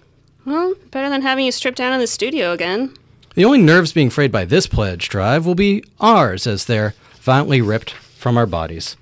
Well, 0.52 0.74
better 0.92 1.10
than 1.10 1.22
having 1.22 1.46
you 1.46 1.52
stripped 1.54 1.78
down 1.78 1.94
in 1.94 2.02
the 2.02 2.08
studio 2.08 2.52
again. 2.52 2.94
The 3.36 3.46
only 3.46 3.60
nerves 3.60 3.94
being 3.94 4.10
frayed 4.10 4.34
by 4.34 4.44
this 4.44 4.68
pledge 4.68 5.08
drive 5.08 5.46
will 5.46 5.56
be 5.56 5.82
ours 6.02 6.46
as 6.46 6.66
they're 6.66 6.94
violently 7.22 7.62
ripped 7.62 7.92
from 7.92 8.38
our 8.38 8.46
bodies. 8.46 8.98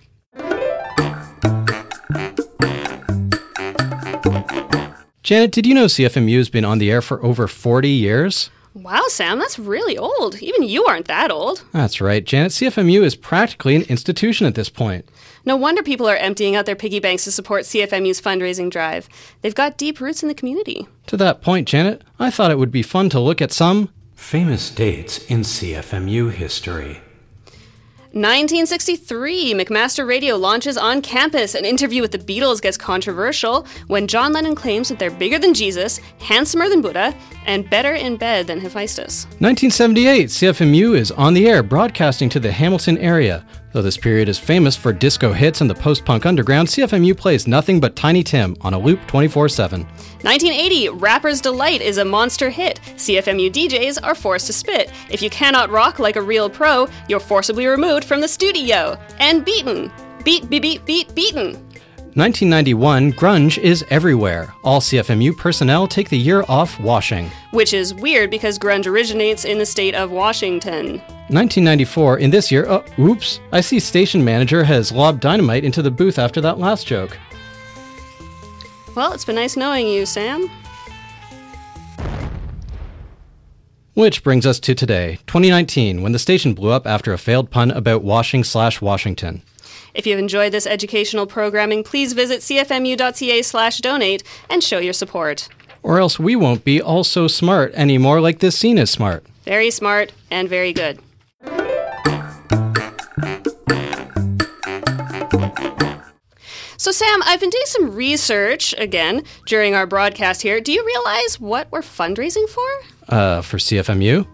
Janet, 5.24 5.52
did 5.52 5.66
you 5.66 5.74
know 5.74 5.86
CFMU 5.86 6.38
has 6.38 6.50
been 6.52 6.66
on 6.66 6.78
the 6.78 6.92
air 6.92 7.02
for 7.02 7.24
over 7.26 7.48
40 7.48 7.90
years? 7.90 8.52
Wow, 8.76 9.06
Sam, 9.08 9.40
that's 9.40 9.58
really 9.58 9.98
old. 9.98 10.40
Even 10.44 10.62
you 10.62 10.86
aren't 10.86 11.08
that 11.08 11.32
old. 11.32 11.64
That's 11.72 12.00
right, 12.00 12.24
Janet. 12.24 12.52
CFMU 12.52 13.02
is 13.02 13.16
practically 13.16 13.76
an 13.76 13.82
institution 13.84 14.46
at 14.46 14.54
this 14.54 14.70
point. 14.70 15.10
No 15.50 15.56
wonder 15.56 15.82
people 15.82 16.08
are 16.08 16.16
emptying 16.16 16.56
out 16.56 16.68
their 16.68 16.76
piggy 16.76 17.00
banks 17.00 17.24
to 17.24 17.32
support 17.32 17.64
CFMU's 17.64 18.22
fundraising 18.22 18.70
drive. 18.70 19.10
They've 19.42 19.56
got 19.56 19.80
deep 19.80 20.00
roots 20.00 20.22
in 20.22 20.30
the 20.30 20.36
community. 20.36 20.88
To 21.08 21.18
that 21.18 21.42
point, 21.42 21.68
Janet, 21.68 22.04
I 22.20 22.30
thought 22.30 22.52
it 22.52 22.60
would 22.60 22.70
be 22.70 22.84
fun 22.84 23.10
to 23.10 23.20
look 23.20 23.42
at 23.42 23.52
some 23.52 23.90
Famous 24.14 24.70
dates 24.70 25.26
in 25.26 25.40
CFMU 25.40 26.32
history. 26.32 27.02
1963, 28.12 29.54
McMaster 29.54 30.08
Radio 30.08 30.36
launches 30.36 30.78
on 30.78 31.02
campus. 31.02 31.56
An 31.56 31.64
interview 31.64 32.02
with 32.02 32.12
the 32.12 32.18
Beatles 32.18 32.60
gets 32.60 32.76
controversial 32.78 33.66
when 33.88 34.08
John 34.08 34.34
Lennon 34.34 34.56
claims 34.56 34.90
that 34.90 35.00
they're 35.00 35.12
bigger 35.12 35.40
than 35.40 35.54
Jesus, 35.54 36.00
handsomer 36.20 36.70
than 36.70 36.82
Buddha, 36.82 37.16
and 37.46 37.70
better 37.70 37.94
in 37.94 38.18
bed 38.18 38.48
than 38.48 38.62
Hephaestus. 38.62 39.26
1978, 39.40 40.30
CFMU 40.30 40.96
is 40.96 41.12
on 41.12 41.34
the 41.34 41.48
air 41.48 41.64
broadcasting 41.64 42.30
to 42.30 42.40
the 42.40 42.52
Hamilton 42.52 42.98
area. 42.98 43.46
Though 43.72 43.84
this 43.84 43.98
period 43.98 44.30
is 44.30 44.40
famous 44.40 44.76
for 44.76 44.92
disco 44.92 45.32
hits 45.32 45.62
and 45.62 45.70
the 45.70 45.76
post 45.76 46.04
punk 46.04 46.26
underground, 46.26 46.68
CFMU 46.68 47.16
plays 47.16 47.48
nothing 47.48 47.80
but 47.80 47.96
Tiny 47.96 48.24
Tim 48.24 48.56
on 48.62 48.74
a 48.74 48.80
loop 48.80 49.00
24 49.08 49.48
7. 49.50 49.82
1980, 49.84 50.90
Rapper's 50.90 51.40
Delight 51.40 51.82
is 51.82 51.98
a 51.98 52.06
monster 52.06 52.50
hit. 52.50 52.80
CFMU 52.96 53.52
DJs 53.52 54.00
are 54.04 54.16
forced 54.16 54.48
to 54.48 54.54
spit. 54.54 54.92
If 55.12 55.22
you 55.22 55.30
cannot 55.30 55.70
rock 55.70 56.00
like 56.00 56.16
a 56.16 56.22
real 56.22 56.50
pro, 56.50 56.88
you're 57.08 57.20
forcibly 57.20 57.68
removed 57.68 58.06
from 58.06 58.22
the 58.22 58.28
studio 58.28 58.98
and 59.20 59.46
beaten. 59.46 59.92
Beat, 60.24 60.50
beat, 60.50 60.62
beat, 60.62 60.86
beat, 60.86 61.14
beaten. 61.14 61.54
1991, 62.16 63.14
grunge 63.14 63.60
is 63.60 63.86
everywhere. 63.92 64.52
All 64.64 64.82
CFMU 64.82 65.38
personnel 65.38 65.88
take 65.88 66.10
the 66.10 66.18
year 66.18 66.44
off 66.50 66.80
washing. 66.80 67.30
Which 67.52 67.74
is 67.74 67.94
weird 67.94 68.32
because 68.32 68.58
grunge 68.58 68.88
originates 68.88 69.46
in 69.46 69.60
the 69.60 69.66
state 69.66 69.94
of 69.94 70.10
Washington. 70.10 71.02
1994, 71.30 72.18
in 72.18 72.32
this 72.32 72.52
year, 72.52 72.66
oh, 72.68 72.84
oops, 72.98 73.40
I 73.52 73.62
see 73.62 73.80
station 73.80 74.26
manager 74.26 74.64
has 74.64 74.92
lobbed 74.92 75.20
dynamite 75.20 75.64
into 75.64 75.84
the 75.84 75.92
booth 75.92 76.18
after 76.18 76.42
that 76.42 76.58
last 76.58 76.88
joke. 76.88 77.18
Well, 78.96 79.14
it's 79.14 79.26
been 79.26 79.36
nice 79.36 79.56
knowing 79.56 79.88
you, 79.88 80.08
Sam. 80.08 80.50
Which 83.94 84.24
brings 84.24 84.46
us 84.46 84.60
to 84.62 84.74
today, 84.74 85.20
2019, 85.28 86.02
when 86.02 86.14
the 86.14 86.20
station 86.20 86.54
blew 86.54 86.72
up 86.72 86.88
after 86.88 87.14
a 87.14 87.18
failed 87.18 87.52
pun 87.52 87.70
about 87.70 88.02
washing 88.02 88.44
slash 88.44 88.82
Washington. 88.82 89.44
If 89.94 90.08
you've 90.08 90.20
enjoyed 90.20 90.52
this 90.52 90.66
educational 90.66 91.28
programming, 91.28 91.84
please 91.84 92.14
visit 92.14 92.40
cfmu.ca 92.40 93.42
slash 93.42 93.80
donate 93.80 94.24
and 94.50 94.64
show 94.64 94.80
your 94.80 94.94
support. 94.94 95.50
Or 95.84 96.00
else 96.00 96.18
we 96.18 96.36
won't 96.36 96.64
be 96.64 96.82
all 96.82 97.04
so 97.04 97.28
smart 97.28 97.74
anymore 97.76 98.20
like 98.20 98.40
this 98.40 98.58
scene 98.58 98.78
is 98.78 98.90
smart. 98.90 99.26
Very 99.44 99.70
smart 99.70 100.12
and 100.32 100.50
very 100.50 100.74
good. 100.74 101.00
So, 106.80 106.94
Sam, 106.94 107.20
I've 107.26 107.42
been 107.42 107.50
doing 107.50 107.66
some 107.66 107.94
research 107.94 108.74
again 108.78 109.24
during 109.46 109.76
our 109.76 109.86
broadcast 109.86 110.42
here. 110.42 110.62
Do 110.62 110.72
you 110.72 110.86
realize 110.86 111.38
what 111.38 111.70
we're 111.74 111.82
fundraising 111.82 112.48
for? 112.48 113.14
Uh, 113.14 113.42
for 113.42 113.58
CFMU? 113.58 114.26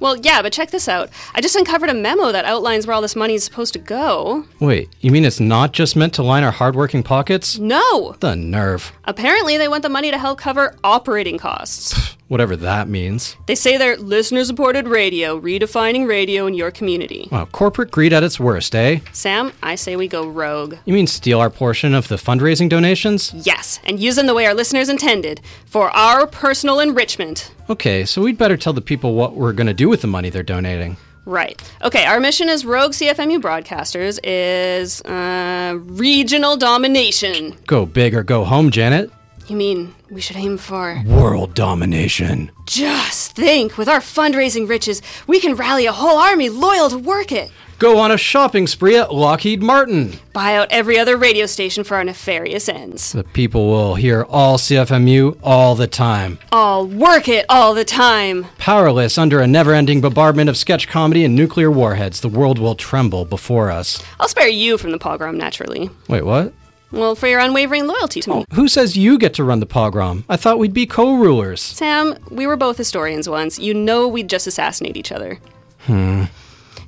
Well, 0.00 0.16
yeah, 0.16 0.42
but 0.42 0.52
check 0.52 0.72
this 0.72 0.88
out. 0.88 1.10
I 1.32 1.40
just 1.40 1.54
uncovered 1.54 1.90
a 1.90 1.94
memo 1.94 2.32
that 2.32 2.44
outlines 2.44 2.88
where 2.88 2.94
all 2.94 3.02
this 3.02 3.14
money 3.14 3.34
is 3.34 3.44
supposed 3.44 3.72
to 3.74 3.78
go. 3.78 4.44
Wait, 4.58 4.88
you 5.00 5.12
mean 5.12 5.24
it's 5.24 5.38
not 5.38 5.70
just 5.70 5.94
meant 5.94 6.12
to 6.14 6.24
line 6.24 6.42
our 6.42 6.50
hardworking 6.50 7.04
pockets? 7.04 7.56
No! 7.60 8.16
The 8.18 8.34
nerve. 8.34 8.90
Apparently, 9.04 9.56
they 9.56 9.68
want 9.68 9.84
the 9.84 9.88
money 9.88 10.10
to 10.10 10.18
help 10.18 10.40
cover 10.40 10.74
operating 10.82 11.38
costs. 11.38 12.01
Whatever 12.32 12.56
that 12.56 12.88
means. 12.88 13.36
They 13.44 13.54
say 13.54 13.76
they're 13.76 13.98
listener 13.98 14.42
supported 14.42 14.88
radio, 14.88 15.38
redefining 15.38 16.08
radio 16.08 16.46
in 16.46 16.54
your 16.54 16.70
community. 16.70 17.28
Wow, 17.30 17.44
corporate 17.44 17.90
greed 17.90 18.14
at 18.14 18.22
its 18.22 18.40
worst, 18.40 18.74
eh? 18.74 19.00
Sam, 19.12 19.52
I 19.62 19.74
say 19.74 19.96
we 19.96 20.08
go 20.08 20.26
rogue. 20.26 20.76
You 20.86 20.94
mean 20.94 21.06
steal 21.06 21.40
our 21.40 21.50
portion 21.50 21.92
of 21.92 22.08
the 22.08 22.16
fundraising 22.16 22.70
donations? 22.70 23.34
Yes, 23.34 23.80
and 23.84 24.00
use 24.00 24.16
them 24.16 24.26
the 24.26 24.32
way 24.32 24.46
our 24.46 24.54
listeners 24.54 24.88
intended 24.88 25.42
for 25.66 25.90
our 25.90 26.26
personal 26.26 26.80
enrichment. 26.80 27.52
Okay, 27.68 28.06
so 28.06 28.22
we'd 28.22 28.38
better 28.38 28.56
tell 28.56 28.72
the 28.72 28.80
people 28.80 29.14
what 29.14 29.34
we're 29.34 29.52
gonna 29.52 29.74
do 29.74 29.90
with 29.90 30.00
the 30.00 30.06
money 30.06 30.30
they're 30.30 30.42
donating. 30.42 30.96
Right. 31.26 31.60
Okay, 31.82 32.06
our 32.06 32.18
mission 32.18 32.48
as 32.48 32.64
Rogue 32.64 32.92
CFMU 32.92 33.42
broadcasters 33.42 34.18
is 34.24 35.02
uh, 35.02 35.76
regional 35.80 36.56
domination. 36.56 37.58
Go 37.66 37.84
big 37.84 38.14
or 38.14 38.22
go 38.22 38.44
home, 38.44 38.70
Janet. 38.70 39.10
You 39.48 39.56
mean 39.56 39.94
we 40.10 40.20
should 40.20 40.36
aim 40.36 40.56
for. 40.56 41.02
World 41.06 41.54
domination. 41.54 42.50
Just 42.66 43.34
think, 43.34 43.76
with 43.76 43.88
our 43.88 44.00
fundraising 44.00 44.68
riches, 44.68 45.02
we 45.26 45.40
can 45.40 45.54
rally 45.56 45.86
a 45.86 45.92
whole 45.92 46.18
army 46.18 46.48
loyal 46.48 46.88
to 46.90 46.98
work 46.98 47.32
it. 47.32 47.50
Go 47.78 47.98
on 47.98 48.12
a 48.12 48.16
shopping 48.16 48.68
spree 48.68 48.96
at 48.96 49.12
Lockheed 49.12 49.60
Martin. 49.60 50.12
Buy 50.32 50.54
out 50.54 50.68
every 50.70 51.00
other 51.00 51.16
radio 51.16 51.46
station 51.46 51.82
for 51.82 51.96
our 51.96 52.04
nefarious 52.04 52.68
ends. 52.68 53.10
The 53.10 53.24
people 53.24 53.66
will 53.66 53.96
hear 53.96 54.22
all 54.28 54.56
CFMU 54.56 55.36
all 55.42 55.74
the 55.74 55.88
time. 55.88 56.38
All 56.52 56.86
work 56.86 57.26
it 57.28 57.44
all 57.48 57.74
the 57.74 57.84
time. 57.84 58.46
Powerless 58.58 59.18
under 59.18 59.40
a 59.40 59.48
never 59.48 59.74
ending 59.74 60.00
bombardment 60.00 60.48
of 60.48 60.56
sketch 60.56 60.86
comedy 60.86 61.24
and 61.24 61.34
nuclear 61.34 61.72
warheads, 61.72 62.20
the 62.20 62.28
world 62.28 62.60
will 62.60 62.76
tremble 62.76 63.24
before 63.24 63.72
us. 63.72 64.00
I'll 64.20 64.28
spare 64.28 64.48
you 64.48 64.78
from 64.78 64.92
the 64.92 64.98
pogrom, 64.98 65.36
naturally. 65.36 65.90
Wait, 66.08 66.24
what? 66.24 66.52
Well, 66.92 67.14
for 67.14 67.26
your 67.26 67.40
unwavering 67.40 67.86
loyalty 67.86 68.20
to 68.22 68.30
me. 68.30 68.44
Who 68.52 68.68
says 68.68 68.96
you 68.96 69.18
get 69.18 69.34
to 69.34 69.44
run 69.44 69.60
the 69.60 69.66
pogrom? 69.66 70.24
I 70.28 70.36
thought 70.36 70.58
we'd 70.58 70.74
be 70.74 70.86
co 70.86 71.14
rulers. 71.16 71.60
Sam, 71.60 72.16
we 72.30 72.46
were 72.46 72.56
both 72.56 72.76
historians 72.76 73.28
once. 73.28 73.58
You 73.58 73.72
know 73.74 74.06
we'd 74.06 74.28
just 74.28 74.46
assassinate 74.46 74.96
each 74.96 75.10
other. 75.12 75.38
Hmm. 75.86 76.24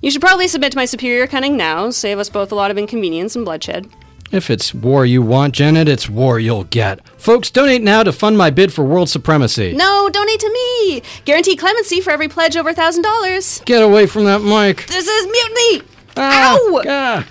You 0.03 0.11
should 0.11 0.21
probably 0.21 0.49
submit 0.49 0.73
to 0.73 0.79
my 0.79 0.85
superior 0.85 1.27
cunning 1.27 1.57
now, 1.57 1.89
save 1.91 2.19
us 2.19 2.29
both 2.29 2.53
a 2.53 2.55
lot 2.55 2.71
of 2.71 2.77
inconvenience 2.77 3.35
and 3.35 3.45
bloodshed. 3.45 3.89
If 4.33 4.51
it's 4.51 4.75
war 4.75 5.07
you 5.07 5.23
want, 5.23 5.55
Janet, 5.55 5.89
it's 5.89 6.09
war 6.11 6.39
you'll 6.39 6.65
get. 6.65 7.07
Folks, 7.19 7.51
donate 7.51 7.83
now 7.83 8.03
to 8.03 8.13
fund 8.13 8.37
my 8.37 8.51
bid 8.51 8.73
for 8.73 8.85
world 8.85 9.09
supremacy. 9.09 9.73
No, 9.75 10.11
donate 10.11 10.41
to 10.41 10.51
me! 10.53 11.03
Guarantee 11.25 11.57
clemency 11.57 12.01
for 12.01 12.11
every 12.11 12.29
pledge 12.29 12.57
over 12.57 12.73
$1,000. 12.75 13.65
Get 13.65 13.83
away 13.83 14.07
from 14.07 14.25
that 14.25 14.43
mic. 14.43 14.87
This 14.87 15.07
is 15.07 15.27
mutiny! 15.27 15.89
Ah, 16.17 16.57
Ow! 16.59 16.83
ah. 16.87 17.27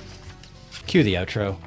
Cue 0.87 1.03
the 1.03 1.15
outro. 1.15 1.57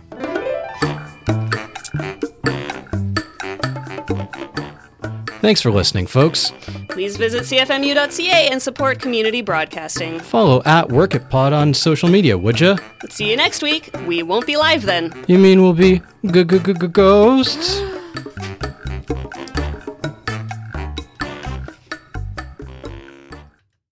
Thanks 5.47 5.61
for 5.63 5.71
listening, 5.71 6.09
folks. 6.09 6.51
Please 6.89 7.17
visit 7.17 7.45
cfmu.ca 7.45 8.49
and 8.51 8.61
support 8.61 8.99
community 8.99 9.43
broadcasting. 9.43 10.19
Follow 10.19 10.61
at 10.65 10.91
Work 10.91 11.15
It 11.15 11.31
Pod 11.31 11.53
on 11.53 11.73
social 11.73 12.09
media, 12.09 12.37
would 12.37 12.59
ya? 12.59 12.77
See 13.11 13.31
you 13.31 13.37
next 13.37 13.63
week. 13.63 13.89
We 14.09 14.25
won't 14.25 14.45
be 14.45 14.57
live 14.57 14.83
then. 14.83 15.13
You 15.29 15.39
mean 15.39 15.63
we'll 15.63 15.73
be 15.73 16.03
g- 16.33 16.43
g- 16.43 16.59
g- 16.59 16.73
g- 16.75 16.89
ghosts? 16.89 17.81